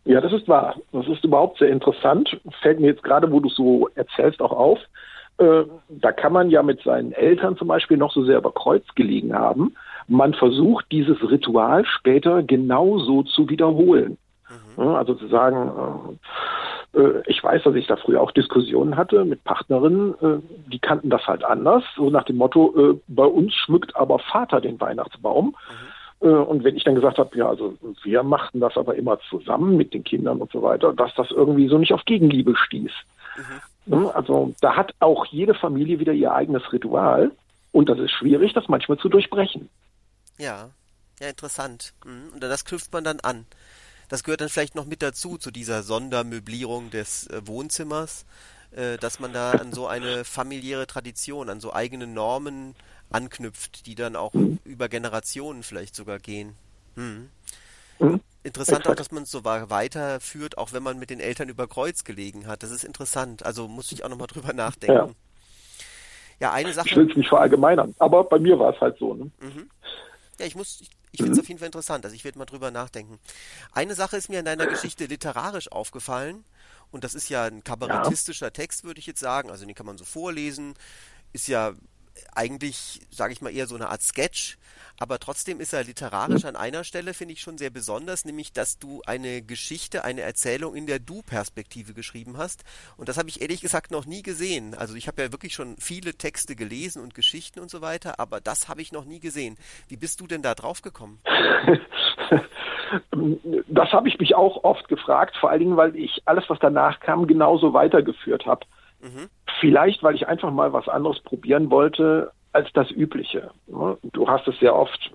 Ja, 0.06 0.22
das 0.22 0.34
ist 0.34 0.48
wahr. 0.48 0.76
Das 0.92 1.08
ist 1.08 1.24
überhaupt 1.24 1.58
sehr 1.58 1.70
interessant. 1.70 2.40
Fällt 2.62 2.80
mir 2.80 2.88
jetzt 2.88 3.04
gerade, 3.04 3.32
wo 3.32 3.40
du 3.40 3.50
so 3.50 3.90
erzählst, 3.96 4.40
auch 4.40 4.52
auf. 4.52 4.80
Äh, 5.38 5.64
da 5.90 6.12
kann 6.12 6.32
man 6.32 6.50
ja 6.50 6.64
mit 6.64 6.82
seinen 6.84 7.12
Eltern 7.12 7.58
zum 7.58 7.68
Beispiel 7.68 7.98
noch 7.98 8.14
so 8.14 8.24
sehr 8.24 8.38
über 8.38 8.52
Kreuz 8.52 8.84
gelegen 8.96 9.34
haben. 9.34 9.76
Man 10.08 10.36
versucht, 10.36 10.86
dieses 10.92 11.18
Ritual 11.30 11.86
später 11.86 12.44
genauso 12.44 13.24
zu 13.24 13.50
wiederholen. 13.50 14.18
Mhm. 14.78 14.90
Also 14.90 15.16
zu 15.16 15.28
sagen, 15.28 16.18
äh, 16.94 17.00
äh, 17.00 17.24
ich 17.26 17.44
weiß, 17.44 17.64
dass 17.64 17.74
ich 17.74 17.88
da 17.88 17.96
früher 17.96 18.22
auch 18.22 18.32
Diskussionen 18.32 18.96
hatte 18.98 19.26
mit 19.26 19.44
Partnerinnen, 19.44 20.14
äh, 20.22 20.70
die 20.72 20.80
kannten 20.80 21.10
das 21.10 21.26
halt 21.26 21.44
anders, 21.44 21.84
so 21.96 22.12
nach 22.12 22.26
dem 22.26 22.38
Motto, 22.38 22.74
äh, 22.78 23.00
bei 23.08 23.26
uns 23.26 23.56
schmückt 23.56 23.96
aber 23.96 24.20
Vater 24.20 24.62
den 24.62 24.80
Weihnachtsbaum. 24.80 25.48
Mhm 25.48 25.95
und 26.20 26.64
wenn 26.64 26.76
ich 26.76 26.84
dann 26.84 26.96
gesagt 26.96 27.18
habe, 27.18 27.38
ja, 27.38 27.48
also 27.48 27.78
wir 28.04 28.24
machten 28.24 28.60
das 28.60 28.78
aber 28.78 28.96
immer 28.96 29.20
zusammen 29.30 29.78
mit 29.78 29.94
den 29.94 30.04
Kindern 30.04 30.42
und 30.42 30.52
so 30.52 30.62
weiter, 30.62 30.94
dass 30.94 31.14
das 31.16 31.30
irgendwie 31.32 31.68
so 31.68 31.78
nicht 31.78 31.94
auf 31.94 32.06
Gegenliebe 32.06 32.56
stieß. 32.56 32.92
Mhm. 33.38 33.62
Ne, 33.88 34.16
also 34.16 34.54
da 34.62 34.76
hat 34.76 34.94
auch 35.00 35.26
jede 35.26 35.54
Familie 35.54 36.00
wieder 36.00 36.14
ihr 36.14 36.34
eigenes 36.34 36.72
Ritual 36.74 37.32
und 37.72 37.90
das 37.90 38.00
ist 38.00 38.12
schwierig, 38.12 38.54
das 38.54 38.68
manchmal 38.68 38.98
zu 38.98 39.10
durchbrechen. 39.10 39.70
Ja, 40.38 40.70
ja, 41.20 41.30
interessant. 41.30 41.94
Mhm. 42.06 42.34
Und 42.34 42.42
das 42.42 42.66
knüpft 42.66 42.92
man 42.94 43.04
dann 43.04 43.20
an. 43.20 43.46
Das 44.10 44.24
gehört 44.24 44.42
dann 44.42 44.50
vielleicht 44.50 44.76
noch 44.76 44.86
mit 44.86 45.02
dazu, 45.02 45.38
zu 45.38 45.52
dieser 45.52 45.84
Sondermöblierung 45.84 46.90
des 46.92 47.28
äh, 47.28 47.42
Wohnzimmers, 47.46 48.26
äh, 48.72 48.98
dass 48.98 49.20
man 49.20 49.34
da 49.34 49.52
an 49.52 49.74
so 49.74 49.88
eine 49.88 50.24
familiäre 50.26 50.88
Tradition, 50.88 51.50
an 51.50 51.60
so 51.60 51.74
eigene 51.74 52.08
Normen 52.08 52.76
anknüpft, 53.16 53.86
die 53.86 53.96
dann 53.96 54.16
auch 54.16 54.34
über 54.66 54.90
Generationen 54.90 55.64
vielleicht 55.64 55.96
sogar 55.96 56.20
gehen. 56.20 56.56
Hm. 56.96 57.30
Mhm. 58.00 58.20
Interessant 58.44 58.88
auch, 58.88 58.96
dass 58.96 59.12
man 59.12 59.24
es 59.24 59.32
so 59.32 59.46
weiterführt, 59.46 60.58
auch 60.58 60.74
wenn 60.74 60.84
man 60.84 61.00
mit 61.00 61.10
den 61.10 61.20
Eltern 61.20 61.50
über 61.50 61.68
Kreuz 61.68 62.04
gelegen 62.04 62.46
hat. 62.46 62.62
Das 62.62 62.72
ist 62.72 62.84
interessant. 62.84 63.46
Also 63.46 63.68
muss 63.68 63.92
ich 63.92 64.04
auch 64.04 64.10
nochmal 64.10 64.28
drüber 64.28 64.54
nachdenken. 64.54 65.16
Ja. 66.40 66.50
ja, 66.50 66.52
eine 66.52 66.74
Sache. 66.74 66.90
Ich 66.90 66.96
will 66.96 67.10
es 67.10 67.18
nicht 67.18 67.30
verallgemeinern, 67.30 67.96
aber 67.98 68.24
bei 68.26 68.38
mir 68.38 68.60
war 68.60 68.74
es 68.74 68.82
halt 68.82 68.98
so. 69.00 69.14
Ne? 69.14 69.32
Mhm. 69.40 69.70
Ja, 70.40 70.46
ich 70.46 70.56
muss, 70.56 70.82
ich, 70.82 70.90
ich 71.14 71.20
finde 71.20 71.32
es 71.32 71.38
mhm. 71.38 71.42
auf 71.42 71.48
jeden 71.48 71.60
Fall 71.60 71.68
interessant. 71.68 72.04
Also 72.04 72.16
ich 72.16 72.26
werde 72.26 72.38
mal 72.38 72.46
drüber 72.46 72.70
nachdenken. 72.70 73.18
Eine 73.72 73.96
Sache 73.96 74.18
ist 74.18 74.30
mir 74.30 74.40
in 74.40 74.46
deiner 74.46 74.68
Geschichte 74.68 75.06
literarisch 75.06 75.72
aufgefallen. 75.72 76.44
Und 76.92 77.04
das 77.04 77.16
ist 77.16 77.30
ja 77.30 77.46
ein 77.46 77.64
kabarettistischer 77.64 78.48
ja. 78.48 78.52
Text, 78.52 78.84
würde 78.84 79.00
ich 79.00 79.08
jetzt 79.08 79.22
sagen. 79.22 79.50
Also 79.50 79.66
den 79.66 79.74
kann 79.74 79.86
man 79.86 79.98
so 79.98 80.06
vorlesen. 80.06 80.76
Ist 81.34 81.48
ja 81.48 81.74
eigentlich, 82.34 83.02
sage 83.12 83.34
ich 83.34 83.42
mal, 83.42 83.54
eher 83.54 83.68
so 83.68 83.76
eine 83.76 83.90
Art 83.90 84.02
Sketch, 84.02 84.58
aber 85.00 85.20
trotzdem 85.20 85.60
ist 85.60 85.74
er 85.74 85.84
literarisch 85.84 86.46
an 86.46 86.56
einer 86.56 86.84
Stelle, 86.86 87.14
finde 87.14 87.34
ich 87.34 87.42
schon 87.42 87.58
sehr 87.58 87.70
besonders, 87.70 88.24
nämlich, 88.24 88.54
dass 88.54 88.80
du 88.80 89.02
eine 89.06 89.42
Geschichte, 89.42 90.06
eine 90.06 90.22
Erzählung 90.22 90.74
in 90.76 90.88
der 90.88 91.00
Du-Perspektive 91.00 91.94
geschrieben 91.94 92.38
hast. 92.38 92.64
Und 92.96 93.10
das 93.10 93.18
habe 93.18 93.28
ich 93.28 93.42
ehrlich 93.42 93.60
gesagt 93.62 93.92
noch 93.92 94.06
nie 94.06 94.22
gesehen. 94.22 94.74
Also 94.74 94.96
ich 94.96 95.08
habe 95.08 95.22
ja 95.22 95.32
wirklich 95.34 95.54
schon 95.54 95.76
viele 95.80 96.14
Texte 96.14 96.56
gelesen 96.56 97.04
und 97.04 97.14
Geschichten 97.14 97.60
und 97.60 97.70
so 97.70 97.82
weiter, 97.82 98.20
aber 98.20 98.40
das 98.40 98.70
habe 98.70 98.82
ich 98.82 98.94
noch 98.94 99.06
nie 99.06 99.20
gesehen. 99.20 99.58
Wie 99.90 99.98
bist 99.98 100.22
du 100.22 100.28
denn 100.28 100.42
da 100.42 100.56
drauf 100.56 100.82
gekommen? 100.82 101.20
das 103.68 103.92
habe 103.92 104.08
ich 104.08 104.18
mich 104.20 104.36
auch 104.36 104.64
oft 104.64 104.88
gefragt, 104.88 105.36
vor 105.38 105.50
allen 105.50 105.60
Dingen, 105.60 105.78
weil 105.78 105.96
ich 105.96 106.22
alles, 106.26 106.46
was 106.48 106.60
danach 106.60 107.00
kam, 107.02 107.28
genauso 107.28 107.74
weitergeführt 107.74 108.46
habe. 108.46 108.66
Mhm. 109.06 109.30
Vielleicht, 109.60 110.04
weil 110.04 110.16
ich 110.16 110.28
einfach 110.28 110.52
mal 110.52 110.74
was 110.74 110.88
anderes 110.90 111.20
probieren 111.20 111.70
wollte 111.70 112.32
als 112.52 112.72
das 112.74 112.90
Übliche. 112.92 113.52
Du 113.68 114.28
hast 114.28 114.48
es 114.48 114.58
sehr 114.60 114.76
oft, 114.76 115.12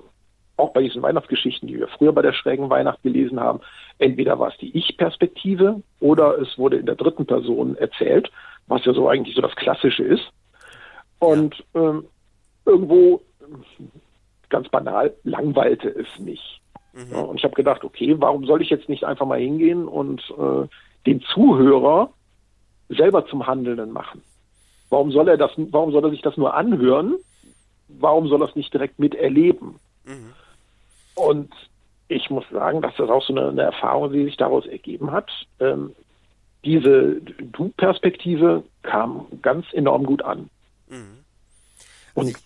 auch 0.56 0.72
bei 0.72 0.82
diesen 0.82 1.02
Weihnachtsgeschichten, 1.02 1.68
die 1.68 1.78
wir 1.78 1.88
früher 1.88 2.12
bei 2.12 2.22
der 2.22 2.32
schrägen 2.32 2.70
Weihnacht 2.70 3.02
gelesen 3.02 3.40
haben, 3.40 3.60
entweder 3.98 4.38
war 4.38 4.48
es 4.48 4.58
die 4.58 4.76
Ich-Perspektive 4.76 5.82
oder 6.00 6.38
es 6.38 6.58
wurde 6.58 6.76
in 6.76 6.86
der 6.86 6.96
dritten 6.96 7.26
Person 7.26 7.76
erzählt, 7.76 8.30
was 8.66 8.84
ja 8.84 8.92
so 8.92 9.08
eigentlich 9.08 9.34
so 9.34 9.42
das 9.42 9.56
Klassische 9.56 10.04
ist. 10.04 10.30
Und 11.18 11.64
ähm, 11.74 12.04
irgendwo, 12.64 13.22
ganz 14.48 14.68
banal, 14.68 15.14
langweilte 15.24 15.88
es 15.88 16.18
mich. 16.18 16.60
Mhm. 16.92 17.12
Ja, 17.12 17.20
und 17.20 17.36
ich 17.38 17.44
habe 17.44 17.54
gedacht, 17.54 17.84
okay, 17.84 18.14
warum 18.18 18.44
soll 18.44 18.62
ich 18.62 18.70
jetzt 18.70 18.88
nicht 18.88 19.04
einfach 19.04 19.26
mal 19.26 19.40
hingehen 19.40 19.88
und 19.88 20.22
äh, 20.38 20.66
den 21.06 21.20
Zuhörer 21.22 22.10
selber 22.90 23.26
zum 23.26 23.46
Handelnden 23.46 23.92
machen. 23.92 24.22
Warum 24.90 25.12
soll 25.12 25.28
er 25.28 25.36
das, 25.36 25.52
warum 25.56 25.92
soll 25.92 26.04
er 26.04 26.10
sich 26.10 26.22
das 26.22 26.36
nur 26.36 26.54
anhören? 26.54 27.16
Warum 27.88 28.28
soll 28.28 28.42
er 28.42 28.48
es 28.48 28.56
nicht 28.56 28.72
direkt 28.72 28.98
miterleben? 28.98 29.76
Mhm. 30.04 30.32
Und 31.14 31.52
ich 32.08 32.28
muss 32.30 32.44
sagen, 32.50 32.82
dass 32.82 32.96
das 32.96 33.08
auch 33.08 33.24
so 33.24 33.34
eine, 33.34 33.48
eine 33.48 33.62
Erfahrung, 33.62 34.12
die 34.12 34.24
sich 34.24 34.36
daraus 34.36 34.66
ergeben 34.66 35.12
hat. 35.12 35.30
Ähm, 35.60 35.92
diese 36.64 37.20
Du-Perspektive 37.52 38.64
kam 38.82 39.26
ganz 39.42 39.66
enorm 39.72 40.04
gut 40.04 40.22
an. 40.22 40.50
Mhm. 40.88 41.18
Und 42.14 42.36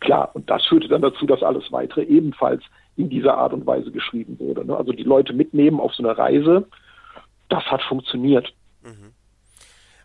klar, 0.00 0.30
und 0.34 0.50
das 0.50 0.64
führte 0.66 0.88
dann 0.88 1.02
dazu, 1.02 1.26
dass 1.26 1.42
alles 1.42 1.72
weitere 1.72 2.04
ebenfalls 2.04 2.62
in 2.96 3.08
dieser 3.08 3.36
Art 3.36 3.52
und 3.52 3.66
Weise 3.66 3.90
geschrieben 3.90 4.38
wurde. 4.38 4.64
Ne? 4.64 4.76
Also 4.76 4.92
die 4.92 5.02
Leute 5.02 5.32
mitnehmen 5.32 5.80
auf 5.80 5.94
so 5.94 6.02
eine 6.02 6.16
Reise, 6.16 6.68
das 7.48 7.64
hat 7.64 7.82
funktioniert. 7.82 8.52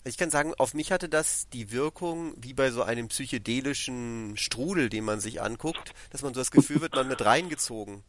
Mhm. 0.04 0.10
Ich 0.10 0.18
kann 0.18 0.30
sagen, 0.30 0.54
auf 0.58 0.74
mich 0.74 0.92
hatte 0.92 1.10
das 1.10 1.50
die 1.50 1.72
Wirkung 1.72 2.34
wie 2.38 2.54
bei 2.54 2.72
so 2.72 2.84
einem 2.84 3.08
psychedelischen 3.08 4.38
Strudel, 4.38 4.90
den 4.90 5.04
man 5.04 5.20
sich 5.20 5.42
anguckt, 5.42 5.94
dass 6.12 6.22
man 6.22 6.34
so 6.34 6.42
das 6.42 6.52
Gefühl 6.52 6.82
wird, 6.82 6.96
man 6.96 7.08
mit 7.08 7.24
reingezogen. 7.24 8.04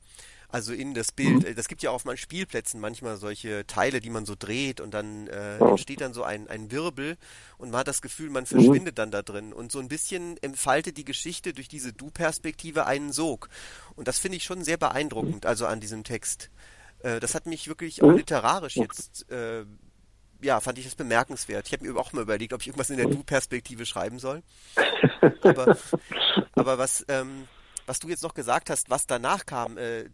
Also 0.52 0.72
in 0.72 0.94
das 0.94 1.12
Bild. 1.12 1.48
Mhm. 1.48 1.54
Das 1.54 1.68
gibt 1.68 1.82
ja 1.82 1.90
auf 1.90 2.04
meinen 2.04 2.16
Spielplätzen 2.16 2.80
manchmal 2.80 3.16
solche 3.16 3.66
Teile, 3.68 4.00
die 4.00 4.10
man 4.10 4.26
so 4.26 4.34
dreht 4.36 4.80
und 4.80 4.92
dann 4.92 5.28
äh, 5.28 5.58
entsteht 5.58 6.00
dann 6.00 6.12
so 6.12 6.24
ein, 6.24 6.48
ein 6.48 6.72
Wirbel 6.72 7.16
und 7.56 7.70
man 7.70 7.80
hat 7.80 7.88
das 7.88 8.02
Gefühl, 8.02 8.30
man 8.30 8.42
mhm. 8.42 8.48
verschwindet 8.48 8.98
dann 8.98 9.12
da 9.12 9.22
drin. 9.22 9.52
Und 9.52 9.70
so 9.70 9.78
ein 9.78 9.88
bisschen 9.88 10.36
entfaltet 10.42 10.96
die 10.96 11.04
Geschichte 11.04 11.52
durch 11.52 11.68
diese 11.68 11.92
Du-Perspektive 11.92 12.86
einen 12.86 13.12
Sog. 13.12 13.48
Und 13.94 14.08
das 14.08 14.18
finde 14.18 14.38
ich 14.38 14.44
schon 14.44 14.64
sehr 14.64 14.76
beeindruckend, 14.76 15.46
also 15.46 15.66
an 15.66 15.78
diesem 15.78 16.02
Text. 16.02 16.50
Äh, 17.00 17.20
das 17.20 17.36
hat 17.36 17.46
mich 17.46 17.68
wirklich 17.68 18.02
auch 18.02 18.08
mhm. 18.08 18.16
literarisch 18.16 18.76
jetzt 18.76 19.30
äh, 19.30 19.64
ja, 20.42 20.60
fand 20.60 20.78
ich 20.78 20.84
das 20.84 20.94
bemerkenswert. 20.94 21.66
Ich 21.66 21.72
habe 21.72 21.84
mir 21.84 21.98
auch 21.98 22.12
mal 22.12 22.22
überlegt, 22.22 22.52
ob 22.52 22.60
ich 22.60 22.68
irgendwas 22.68 22.90
in 22.90 22.96
der 22.96 23.06
Du-Perspektive 23.06 23.86
schreiben 23.86 24.18
soll. 24.18 24.42
Aber, 25.42 25.76
aber 26.54 26.78
was, 26.78 27.04
ähm, 27.08 27.46
was 27.86 27.98
du 27.98 28.08
jetzt 28.08 28.22
noch 28.22 28.34
gesagt 28.34 28.70
hast, 28.70 28.90
was 28.90 29.06
danach 29.06 29.46
kam, 29.46 29.76
äh, 29.76 30.04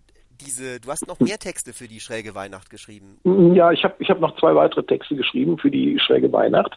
diese, 0.40 0.80
du 0.80 0.90
hast 0.90 1.06
noch 1.06 1.20
mehr 1.20 1.38
Texte 1.38 1.72
für 1.72 1.88
die 1.88 2.00
schräge 2.00 2.34
Weihnacht 2.34 2.70
geschrieben. 2.70 3.18
Ja, 3.54 3.72
ich 3.72 3.84
habe 3.84 3.94
ich 3.98 4.10
hab 4.10 4.20
noch 4.20 4.36
zwei 4.38 4.54
weitere 4.54 4.84
Texte 4.84 5.16
geschrieben 5.16 5.58
für 5.58 5.70
die 5.70 5.98
schräge 5.98 6.32
Weihnacht, 6.32 6.76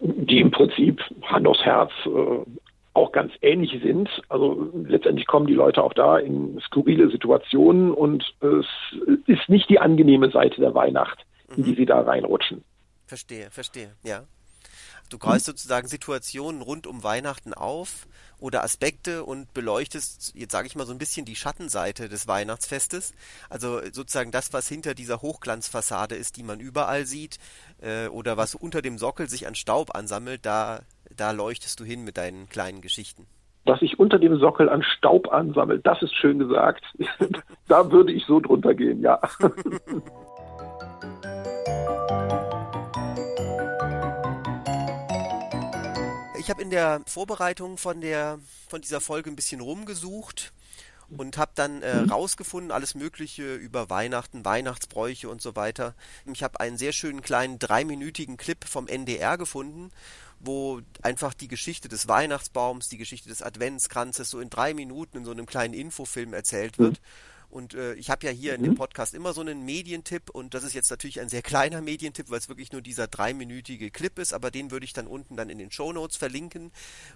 die 0.00 0.40
im 0.40 0.50
Prinzip 0.50 1.00
Hand 1.22 1.46
aufs 1.46 1.64
Herz 1.64 1.92
äh, 2.06 2.44
auch 2.94 3.12
ganz 3.12 3.32
ähnlich 3.40 3.80
sind. 3.82 4.08
Also 4.28 4.70
letztendlich 4.86 5.26
kommen 5.26 5.46
die 5.46 5.54
Leute 5.54 5.82
auch 5.82 5.94
da 5.94 6.18
in 6.18 6.60
skurrile 6.60 7.10
Situationen 7.10 7.92
und 7.92 8.24
es 8.40 8.66
ist 9.26 9.48
nicht 9.48 9.68
die 9.70 9.78
angenehme 9.78 10.30
Seite 10.30 10.60
der 10.60 10.74
Weihnacht 10.74 11.24
in 11.56 11.64
die 11.64 11.72
mhm. 11.72 11.76
sie 11.76 11.86
da 11.86 12.00
reinrutschen. 12.00 12.64
Verstehe, 13.06 13.50
verstehe, 13.50 13.94
ja. 14.02 14.24
Du 15.10 15.18
greifst 15.18 15.48
mhm. 15.48 15.52
sozusagen 15.52 15.88
Situationen 15.88 16.62
rund 16.62 16.86
um 16.86 17.02
Weihnachten 17.02 17.52
auf 17.52 18.06
oder 18.38 18.62
Aspekte 18.62 19.24
und 19.24 19.52
beleuchtest, 19.52 20.34
jetzt 20.36 20.52
sage 20.52 20.66
ich 20.66 20.76
mal 20.76 20.86
so 20.86 20.92
ein 20.92 20.98
bisschen 20.98 21.26
die 21.26 21.34
Schattenseite 21.34 22.08
des 22.08 22.28
Weihnachtsfestes. 22.28 23.12
Also 23.50 23.80
sozusagen 23.92 24.30
das, 24.30 24.52
was 24.52 24.68
hinter 24.68 24.94
dieser 24.94 25.20
Hochglanzfassade 25.20 26.14
ist, 26.14 26.36
die 26.36 26.42
man 26.42 26.60
überall 26.60 27.06
sieht, 27.06 27.38
äh, 27.82 28.06
oder 28.08 28.36
was 28.36 28.54
unter 28.54 28.82
dem 28.82 28.98
Sockel 28.98 29.28
sich 29.28 29.46
an 29.46 29.54
Staub 29.54 29.94
ansammelt, 29.94 30.46
da, 30.46 30.80
da 31.14 31.32
leuchtest 31.32 31.80
du 31.80 31.84
hin 31.84 32.04
mit 32.04 32.16
deinen 32.16 32.48
kleinen 32.48 32.80
Geschichten. 32.80 33.26
Was 33.64 33.80
sich 33.80 33.98
unter 33.98 34.18
dem 34.18 34.38
Sockel 34.38 34.68
an 34.68 34.82
Staub 34.82 35.28
ansammelt, 35.32 35.86
das 35.86 36.00
ist 36.02 36.14
schön 36.14 36.38
gesagt. 36.38 36.84
da 37.68 37.90
würde 37.90 38.12
ich 38.12 38.24
so 38.24 38.40
drunter 38.40 38.74
gehen, 38.74 39.02
ja. 39.02 39.20
Ich 46.50 46.52
habe 46.52 46.62
in 46.62 46.70
der 46.70 47.02
Vorbereitung 47.06 47.78
von 47.78 48.00
der 48.00 48.40
von 48.68 48.80
dieser 48.80 49.00
Folge 49.00 49.30
ein 49.30 49.36
bisschen 49.36 49.60
rumgesucht 49.60 50.52
und 51.16 51.38
habe 51.38 51.52
dann 51.54 51.80
äh, 51.80 52.02
mhm. 52.02 52.10
rausgefunden 52.10 52.72
alles 52.72 52.96
Mögliche 52.96 53.54
über 53.54 53.88
Weihnachten, 53.88 54.44
Weihnachtsbräuche 54.44 55.28
und 55.28 55.40
so 55.40 55.54
weiter. 55.54 55.94
Ich 56.26 56.42
habe 56.42 56.58
einen 56.58 56.76
sehr 56.76 56.90
schönen 56.90 57.22
kleinen 57.22 57.60
dreiminütigen 57.60 58.36
Clip 58.36 58.64
vom 58.64 58.88
NDR 58.88 59.38
gefunden, 59.38 59.92
wo 60.40 60.80
einfach 61.02 61.34
die 61.34 61.46
Geschichte 61.46 61.88
des 61.88 62.08
Weihnachtsbaums, 62.08 62.88
die 62.88 62.98
Geschichte 62.98 63.28
des 63.28 63.42
Adventskranzes 63.42 64.28
so 64.28 64.40
in 64.40 64.50
drei 64.50 64.74
Minuten 64.74 65.18
in 65.18 65.24
so 65.24 65.30
einem 65.30 65.46
kleinen 65.46 65.72
Infofilm 65.72 66.34
erzählt 66.34 66.80
wird. 66.80 66.94
Mhm. 66.94 67.04
Und 67.50 67.74
äh, 67.74 67.94
ich 67.94 68.10
habe 68.10 68.26
ja 68.26 68.32
hier 68.32 68.52
mhm. 68.52 68.56
in 68.56 68.62
dem 68.62 68.72
mhm. 68.72 68.78
Podcast 68.78 69.14
immer 69.14 69.32
so 69.32 69.40
einen 69.40 69.64
Medientipp 69.64 70.30
und 70.32 70.54
das 70.54 70.64
ist 70.64 70.74
jetzt 70.74 70.90
natürlich 70.90 71.20
ein 71.20 71.28
sehr 71.28 71.42
kleiner 71.42 71.80
Medientipp, 71.82 72.30
weil 72.30 72.38
es 72.38 72.48
wirklich 72.48 72.72
nur 72.72 72.80
dieser 72.80 73.06
dreiminütige 73.06 73.90
Clip 73.90 74.18
ist, 74.18 74.32
aber 74.32 74.50
den 74.50 74.70
würde 74.70 74.84
ich 74.84 74.92
dann 74.92 75.06
unten 75.06 75.36
dann 75.36 75.50
in 75.50 75.58
den 75.58 75.70
Show 75.70 75.92
Notes 75.92 76.16
verlinken, 76.16 76.70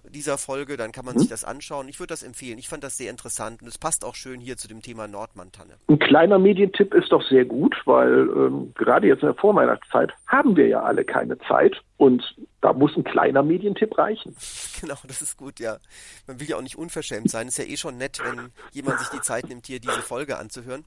dieser 0.09 0.39
Folge, 0.39 0.77
dann 0.77 0.93
kann 0.93 1.05
man 1.05 1.15
mhm. 1.15 1.21
sich 1.21 1.29
das 1.29 1.45
anschauen. 1.45 1.89
Ich 1.89 2.01
würde 2.01 2.13
das 2.13 2.23
empfehlen. 2.23 2.59
Ich 2.59 2.69
fand 2.69 2.85
das 2.85 2.97
sehr 2.97 3.11
interessant 3.11 3.63
und 3.63 3.69
es 3.69 3.79
passt 3.79 4.05
auch 4.05 4.15
schön 4.15 4.41
hier 4.41 4.57
zu 4.57 4.69
dem 4.69 4.83
Thema 4.83 5.07
Nordmantanne. 5.07 5.75
Ein 5.89 5.99
kleiner 5.99 6.39
Medientipp 6.39 6.93
ist 6.95 7.13
doch 7.13 7.23
sehr 7.23 7.45
gut, 7.45 7.77
weil 7.85 8.29
ähm, 8.37 8.73
gerade 8.75 9.07
jetzt 9.07 9.23
in 9.23 9.29
der 9.29 9.35
Vorweihnachtszeit 9.35 10.13
haben 10.27 10.57
wir 10.57 10.67
ja 10.67 10.83
alle 10.83 11.05
keine 11.05 11.39
Zeit 11.39 11.81
und 11.97 12.23
da 12.65 12.73
muss 12.73 12.97
ein 12.97 13.05
kleiner 13.05 13.43
Medientipp 13.43 13.97
reichen. 13.99 14.35
Genau, 14.81 14.97
das 15.07 15.23
ist 15.23 15.39
gut, 15.39 15.61
ja. 15.61 15.79
Man 16.27 16.41
will 16.41 16.49
ja 16.49 16.57
auch 16.57 16.63
nicht 16.63 16.77
unverschämt 16.77 17.31
sein. 17.31 17.49
Ist 17.49 17.57
ja 17.57 17.65
eh 17.65 17.77
schon 17.77 17.97
nett, 17.97 18.21
wenn 18.23 18.51
jemand 18.73 18.99
sich 18.99 19.09
die 19.09 19.21
Zeit 19.21 19.49
nimmt, 19.49 19.67
hier 19.67 19.81
diese 19.81 20.03
Folge 20.03 20.37
anzuhören. 20.37 20.85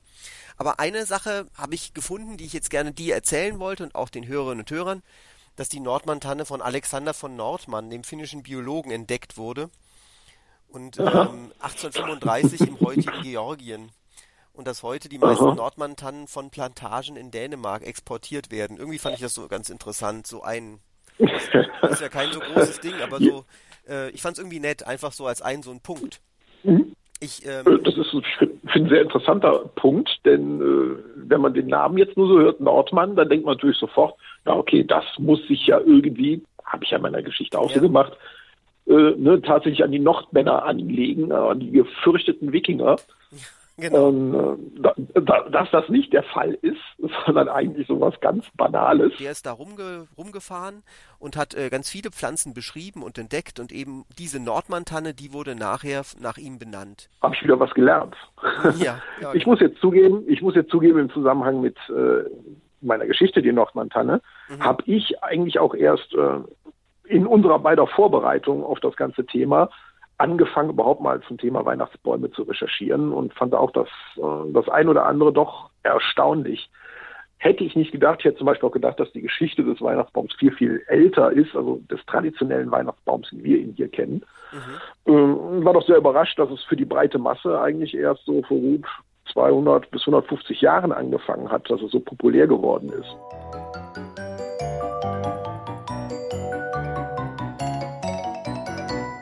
Aber 0.58 0.80
eine 0.80 1.06
Sache 1.06 1.48
habe 1.56 1.74
ich 1.74 1.96
gefunden, 1.96 2.38
die 2.38 2.46
ich 2.46 2.54
jetzt 2.54 2.70
gerne 2.70 2.92
dir 2.92 3.16
erzählen 3.16 3.60
wollte 3.60 3.84
und 3.84 3.96
auch 3.96 4.10
den 4.10 4.28
Hörerinnen 4.28 4.60
und 4.60 4.72
Hörern, 4.72 5.02
dass 5.56 5.70
die 5.70 5.80
Nordmantanne 5.80 6.46
von 6.46 6.62
Alexander 6.62 7.13
von 7.13 7.36
Nordmann, 7.36 7.90
dem 7.90 8.04
finnischen 8.04 8.44
Biologen, 8.44 8.92
entdeckt 8.92 9.38
wurde. 9.38 9.70
Und 10.68 11.00
ähm, 11.00 11.52
1835 11.60 12.62
im 12.62 12.80
heutigen 12.82 13.22
Georgien. 13.24 13.92
Und 14.54 14.68
dass 14.68 14.84
heute 14.84 15.10
die 15.10 15.18
meisten 15.18 15.56
Nordmantannen 15.56 16.28
von 16.28 16.52
Plantagen 16.52 17.16
in 17.16 17.32
Dänemark 17.32 17.84
exportiert 17.84 18.52
werden. 18.52 18.78
Irgendwie 18.78 19.00
fand 19.00 19.16
ich 19.16 19.22
das 19.22 19.34
so 19.34 19.48
ganz 19.48 19.70
interessant, 19.70 20.28
so 20.28 20.44
ein 20.44 20.80
das 21.19 21.91
ist 21.91 22.01
ja 22.01 22.10
kein 22.10 22.32
so 22.32 22.39
großes 22.39 22.80
Ding, 22.80 22.93
aber 23.03 23.17
so, 23.19 23.45
äh, 23.89 24.10
ich 24.12 24.21
fand 24.21 24.38
es 24.38 24.39
irgendwie 24.39 24.60
nett, 24.60 24.86
einfach 24.86 25.12
so 25.12 25.25
als 25.25 25.41
ein 25.41 25.63
so 25.63 25.71
ein 25.71 25.82
Punkt. 25.82 26.21
Mhm. 26.63 26.93
Ich, 27.19 27.43
ähm, 27.47 27.82
das 27.84 27.97
ist 27.97 28.13
ein 28.75 28.89
sehr 28.89 29.01
interessanter 29.01 29.69
Punkt, 29.75 30.19
denn 30.23 30.62
äh, 30.62 31.03
wenn 31.15 31.41
man 31.41 31.53
den 31.56 31.67
Namen 31.67 31.97
jetzt 31.97 32.15
nur 32.15 32.27
so 32.27 32.39
hört, 32.39 32.60
Nordmann, 32.60 33.15
dann 33.15 33.30
denkt 33.30 33.45
man 33.45 33.56
natürlich 33.56 33.77
sofort, 33.77 34.15
ja 34.45 34.56
okay, 34.56 34.84
das 34.84 35.03
muss 35.17 35.45
sich 35.47 35.65
ja 35.65 35.80
irgendwie, 35.80 36.43
habe 36.63 36.84
ich 36.84 36.91
ja 36.91 36.97
in 36.97 37.03
meiner 37.03 37.23
Geschichte 37.23 37.58
auch 37.58 37.69
ja. 37.69 37.75
so 37.77 37.82
gemacht, 37.82 38.13
äh, 38.86 39.15
ne, 39.17 39.41
tatsächlich 39.41 39.84
an 39.84 39.91
die 39.91 39.99
Nordmänner 39.99 40.63
anlegen, 40.63 41.32
an 41.32 41.60
die 41.60 41.71
gefürchteten 41.71 42.51
Wikinger. 42.51 42.97
Genau. 43.80 44.08
Und, 44.08 44.80
äh, 44.84 45.22
da, 45.22 45.42
dass 45.50 45.70
das 45.72 45.88
nicht 45.88 46.12
der 46.12 46.24
Fall 46.24 46.58
ist, 46.62 46.82
sondern 47.26 47.48
eigentlich 47.48 47.88
sowas 47.88 48.16
ganz 48.22 48.46
Banales. 48.56 49.13
Der 49.20 49.32
ist 49.32 49.46
da 49.46 49.52
rumge 49.52 50.08
rumgefahren 50.18 50.84
und 51.20 51.38
hat 51.38 51.54
äh, 51.54 51.70
ganz 51.70 51.90
viele 51.90 52.10
Pflanzen 52.10 52.56
beschrieben 52.56 53.04
und 53.04 53.20
entdeckt 53.20 53.60
und 53.60 53.72
eben 53.72 54.06
diese 54.18 54.42
Nordmantanne, 54.42 55.13
die 55.13 55.32
wurde 55.32 55.56
nachher 55.56 56.02
nach 56.20 56.38
ihm 56.38 56.58
benannt. 56.58 57.10
Habe 57.22 57.36
ich 57.36 57.44
wieder 57.44 57.60
was 57.60 57.74
gelernt. 57.76 58.16
Ja, 58.80 59.00
ja 59.22 59.34
Ich 59.34 59.46
muss 59.46 59.60
jetzt 59.60 59.80
zugeben, 59.80 60.24
ich 60.28 60.42
muss 60.42 60.56
jetzt 60.56 60.72
zugeben 60.72 61.00
im 61.00 61.10
Zusammenhang 61.12 61.62
mit 61.62 61.78
äh, 61.90 62.28
meiner 62.82 63.06
Geschichte, 63.06 63.44
die 63.44 63.52
Nordmantanne, 63.52 64.22
mhm. 64.50 64.63
habe 64.63 64.84
ich 64.88 65.24
eigentlich 65.24 65.60
auch 65.60 65.76
erst 65.76 66.13
äh, 66.16 66.40
in 67.08 67.28
unserer 67.28 67.60
beider 67.60 67.86
Vorbereitung 67.88 68.63
auf 68.63 68.80
das 68.80 68.96
ganze 68.96 69.26
Thema 69.26 69.70
angefangen, 70.17 70.69
überhaupt 70.69 71.01
mal 71.01 71.21
zum 71.21 71.38
Thema 71.38 71.65
Weihnachtsbäume 71.65 72.32
zu 72.32 72.43
recherchieren 72.43 73.12
und 73.12 73.34
fand 73.34 73.53
auch 73.53 73.71
das, 73.71 73.88
äh, 74.17 74.51
das 74.51 74.67
ein 74.69 74.89
oder 74.89 75.06
andere 75.06 75.32
doch 75.32 75.69
erstaunlich. 75.84 76.69
Hätte 77.39 77.63
ich 77.63 77.75
nicht 77.75 77.91
gedacht, 77.91 78.19
ich 78.19 78.25
hätte 78.25 78.38
zum 78.39 78.47
Beispiel 78.47 78.67
auch 78.67 78.73
gedacht, 78.73 78.99
dass 78.99 79.12
die 79.12 79.21
Geschichte 79.21 79.63
des 79.63 79.80
Weihnachtsbaums 79.80 80.34
viel, 80.34 80.51
viel 80.51 80.84
älter 80.88 81.32
ist, 81.32 81.56
also 81.56 81.80
des 81.89 82.03
traditionellen 82.08 82.71
Weihnachtsbaums, 82.71 83.32
wie 83.32 83.43
wir 83.43 83.58
ihn 83.60 83.73
hier 83.73 83.89
kennen. 83.89 84.23
Mhm. 85.06 85.13
Ähm, 85.13 85.65
war 85.65 85.73
doch 85.73 85.86
sehr 85.86 85.97
überrascht, 85.97 86.39
dass 86.39 86.49
es 86.49 86.63
für 86.63 86.75
die 86.75 86.86
breite 86.86 87.19
Masse 87.19 87.62
eigentlich 87.62 87.95
erst 87.95 88.25
so 88.25 88.41
vor 88.41 88.58
gut 88.58 88.86
200 89.34 89.91
bis 89.91 90.01
150 90.01 90.62
Jahren 90.62 90.91
angefangen 90.91 91.51
hat, 91.51 91.69
dass 91.69 91.82
es 91.82 91.91
so 91.91 91.99
populär 91.99 92.47
geworden 92.47 92.89
ist. 92.89 93.87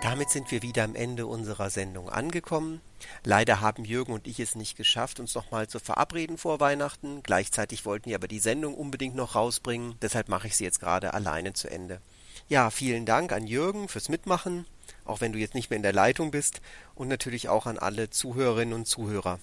Damit 0.05 0.29
sind 0.29 0.51
wir 0.51 0.61
wieder 0.61 0.83
am 0.83 0.93
Ende 0.93 1.25
unserer 1.25 1.71
Sendung 1.71 2.09
angekommen. 2.09 2.79
Leider 3.23 3.59
haben 3.59 3.83
Jürgen 3.83 4.13
und 4.13 4.27
ich 4.27 4.39
es 4.39 4.53
nicht 4.53 4.77
geschafft, 4.77 5.19
uns 5.19 5.33
nochmal 5.33 5.67
zu 5.67 5.79
verabreden 5.79 6.37
vor 6.37 6.59
Weihnachten. 6.59 7.23
Gleichzeitig 7.23 7.87
wollten 7.87 8.11
wir 8.11 8.15
aber 8.17 8.27
die 8.27 8.37
Sendung 8.37 8.75
unbedingt 8.75 9.15
noch 9.15 9.33
rausbringen. 9.33 9.95
Deshalb 10.03 10.29
mache 10.29 10.45
ich 10.45 10.55
sie 10.55 10.63
jetzt 10.63 10.79
gerade 10.79 11.15
alleine 11.15 11.53
zu 11.53 11.71
Ende. 11.71 12.01
Ja, 12.47 12.69
vielen 12.69 13.07
Dank 13.07 13.31
an 13.31 13.47
Jürgen 13.47 13.87
fürs 13.87 14.07
Mitmachen, 14.07 14.67
auch 15.05 15.21
wenn 15.21 15.33
du 15.33 15.39
jetzt 15.39 15.55
nicht 15.55 15.71
mehr 15.71 15.77
in 15.77 15.81
der 15.81 15.91
Leitung 15.91 16.29
bist, 16.29 16.61
und 16.93 17.07
natürlich 17.07 17.49
auch 17.49 17.65
an 17.65 17.79
alle 17.79 18.11
Zuhörerinnen 18.11 18.75
und 18.75 18.85
Zuhörer. 18.85 19.39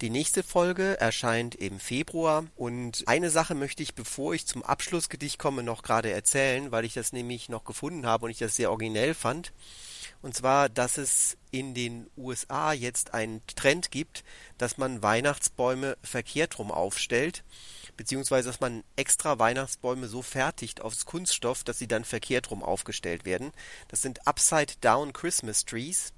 Die 0.00 0.10
nächste 0.10 0.42
Folge 0.42 1.00
erscheint 1.00 1.54
im 1.54 1.78
Februar 1.78 2.44
und 2.56 3.04
eine 3.06 3.30
Sache 3.30 3.54
möchte 3.54 3.82
ich, 3.82 3.94
bevor 3.94 4.34
ich 4.34 4.44
zum 4.44 4.64
Abschlussgedicht 4.64 5.38
komme, 5.38 5.62
noch 5.62 5.82
gerade 5.82 6.10
erzählen, 6.10 6.72
weil 6.72 6.84
ich 6.84 6.94
das 6.94 7.12
nämlich 7.12 7.48
noch 7.48 7.64
gefunden 7.64 8.04
habe 8.04 8.24
und 8.24 8.32
ich 8.32 8.38
das 8.38 8.56
sehr 8.56 8.70
originell 8.70 9.14
fand. 9.14 9.52
Und 10.20 10.34
zwar, 10.34 10.68
dass 10.68 10.98
es 10.98 11.36
in 11.52 11.74
den 11.74 12.10
USA 12.16 12.72
jetzt 12.72 13.14
einen 13.14 13.40
Trend 13.46 13.92
gibt, 13.92 14.24
dass 14.58 14.78
man 14.78 15.00
Weihnachtsbäume 15.00 15.96
verkehrt 16.02 16.58
rum 16.58 16.72
aufstellt, 16.72 17.44
beziehungsweise 17.96 18.48
dass 18.48 18.60
man 18.60 18.82
extra 18.96 19.38
Weihnachtsbäume 19.38 20.08
so 20.08 20.22
fertigt 20.22 20.80
aufs 20.80 21.06
Kunststoff, 21.06 21.62
dass 21.62 21.78
sie 21.78 21.88
dann 21.88 22.04
verkehrt 22.04 22.50
rum 22.50 22.64
aufgestellt 22.64 23.24
werden. 23.24 23.52
Das 23.86 24.02
sind 24.02 24.26
Upside-Down 24.26 25.12
Christmas 25.12 25.64
Trees. 25.64 26.12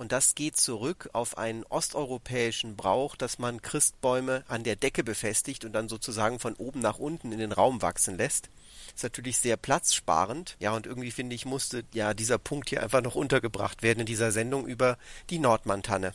Und 0.00 0.12
das 0.12 0.34
geht 0.34 0.56
zurück 0.56 1.10
auf 1.12 1.36
einen 1.36 1.62
osteuropäischen 1.64 2.74
Brauch, 2.74 3.16
dass 3.16 3.38
man 3.38 3.60
Christbäume 3.60 4.44
an 4.48 4.64
der 4.64 4.74
Decke 4.74 5.04
befestigt 5.04 5.66
und 5.66 5.74
dann 5.74 5.90
sozusagen 5.90 6.38
von 6.38 6.54
oben 6.54 6.80
nach 6.80 6.98
unten 6.98 7.32
in 7.32 7.38
den 7.38 7.52
Raum 7.52 7.82
wachsen 7.82 8.16
lässt. 8.16 8.48
Ist 8.94 9.02
natürlich 9.02 9.36
sehr 9.36 9.58
platzsparend. 9.58 10.56
Ja, 10.58 10.72
und 10.72 10.86
irgendwie 10.86 11.10
finde 11.10 11.36
ich, 11.36 11.44
musste 11.44 11.84
ja 11.92 12.14
dieser 12.14 12.38
Punkt 12.38 12.70
hier 12.70 12.82
einfach 12.82 13.02
noch 13.02 13.14
untergebracht 13.14 13.82
werden 13.82 14.00
in 14.00 14.06
dieser 14.06 14.32
Sendung 14.32 14.66
über 14.66 14.96
die 15.28 15.38
Nordmantanne. 15.38 16.14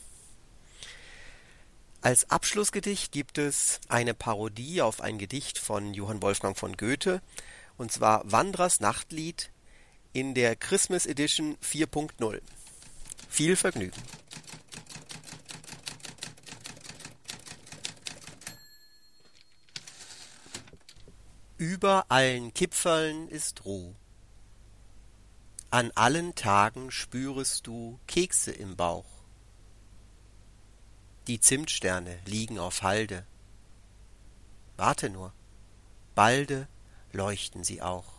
Als 2.00 2.28
Abschlussgedicht 2.28 3.12
gibt 3.12 3.38
es 3.38 3.78
eine 3.86 4.14
Parodie 4.14 4.82
auf 4.82 5.00
ein 5.00 5.16
Gedicht 5.16 5.60
von 5.60 5.94
Johann 5.94 6.22
Wolfgang 6.22 6.58
von 6.58 6.76
Goethe, 6.76 7.22
und 7.78 7.92
zwar 7.92 8.28
Wandrers 8.32 8.80
Nachtlied 8.80 9.52
in 10.12 10.34
der 10.34 10.56
Christmas 10.56 11.06
Edition 11.06 11.56
4.0. 11.62 12.40
Viel 13.36 13.54
Vergnügen! 13.54 14.02
Über 21.58 22.06
allen 22.08 22.54
Kipferln 22.54 23.28
ist 23.28 23.66
Ruh. 23.66 23.94
An 25.68 25.92
allen 25.94 26.34
Tagen 26.34 26.90
spürest 26.90 27.66
du 27.66 28.00
Kekse 28.06 28.52
im 28.52 28.74
Bauch. 28.74 29.22
Die 31.26 31.38
Zimtsterne 31.38 32.18
liegen 32.24 32.58
auf 32.58 32.80
Halde. 32.80 33.26
Warte 34.78 35.10
nur, 35.10 35.34
balde 36.14 36.68
leuchten 37.12 37.64
sie 37.64 37.82
auch. 37.82 38.15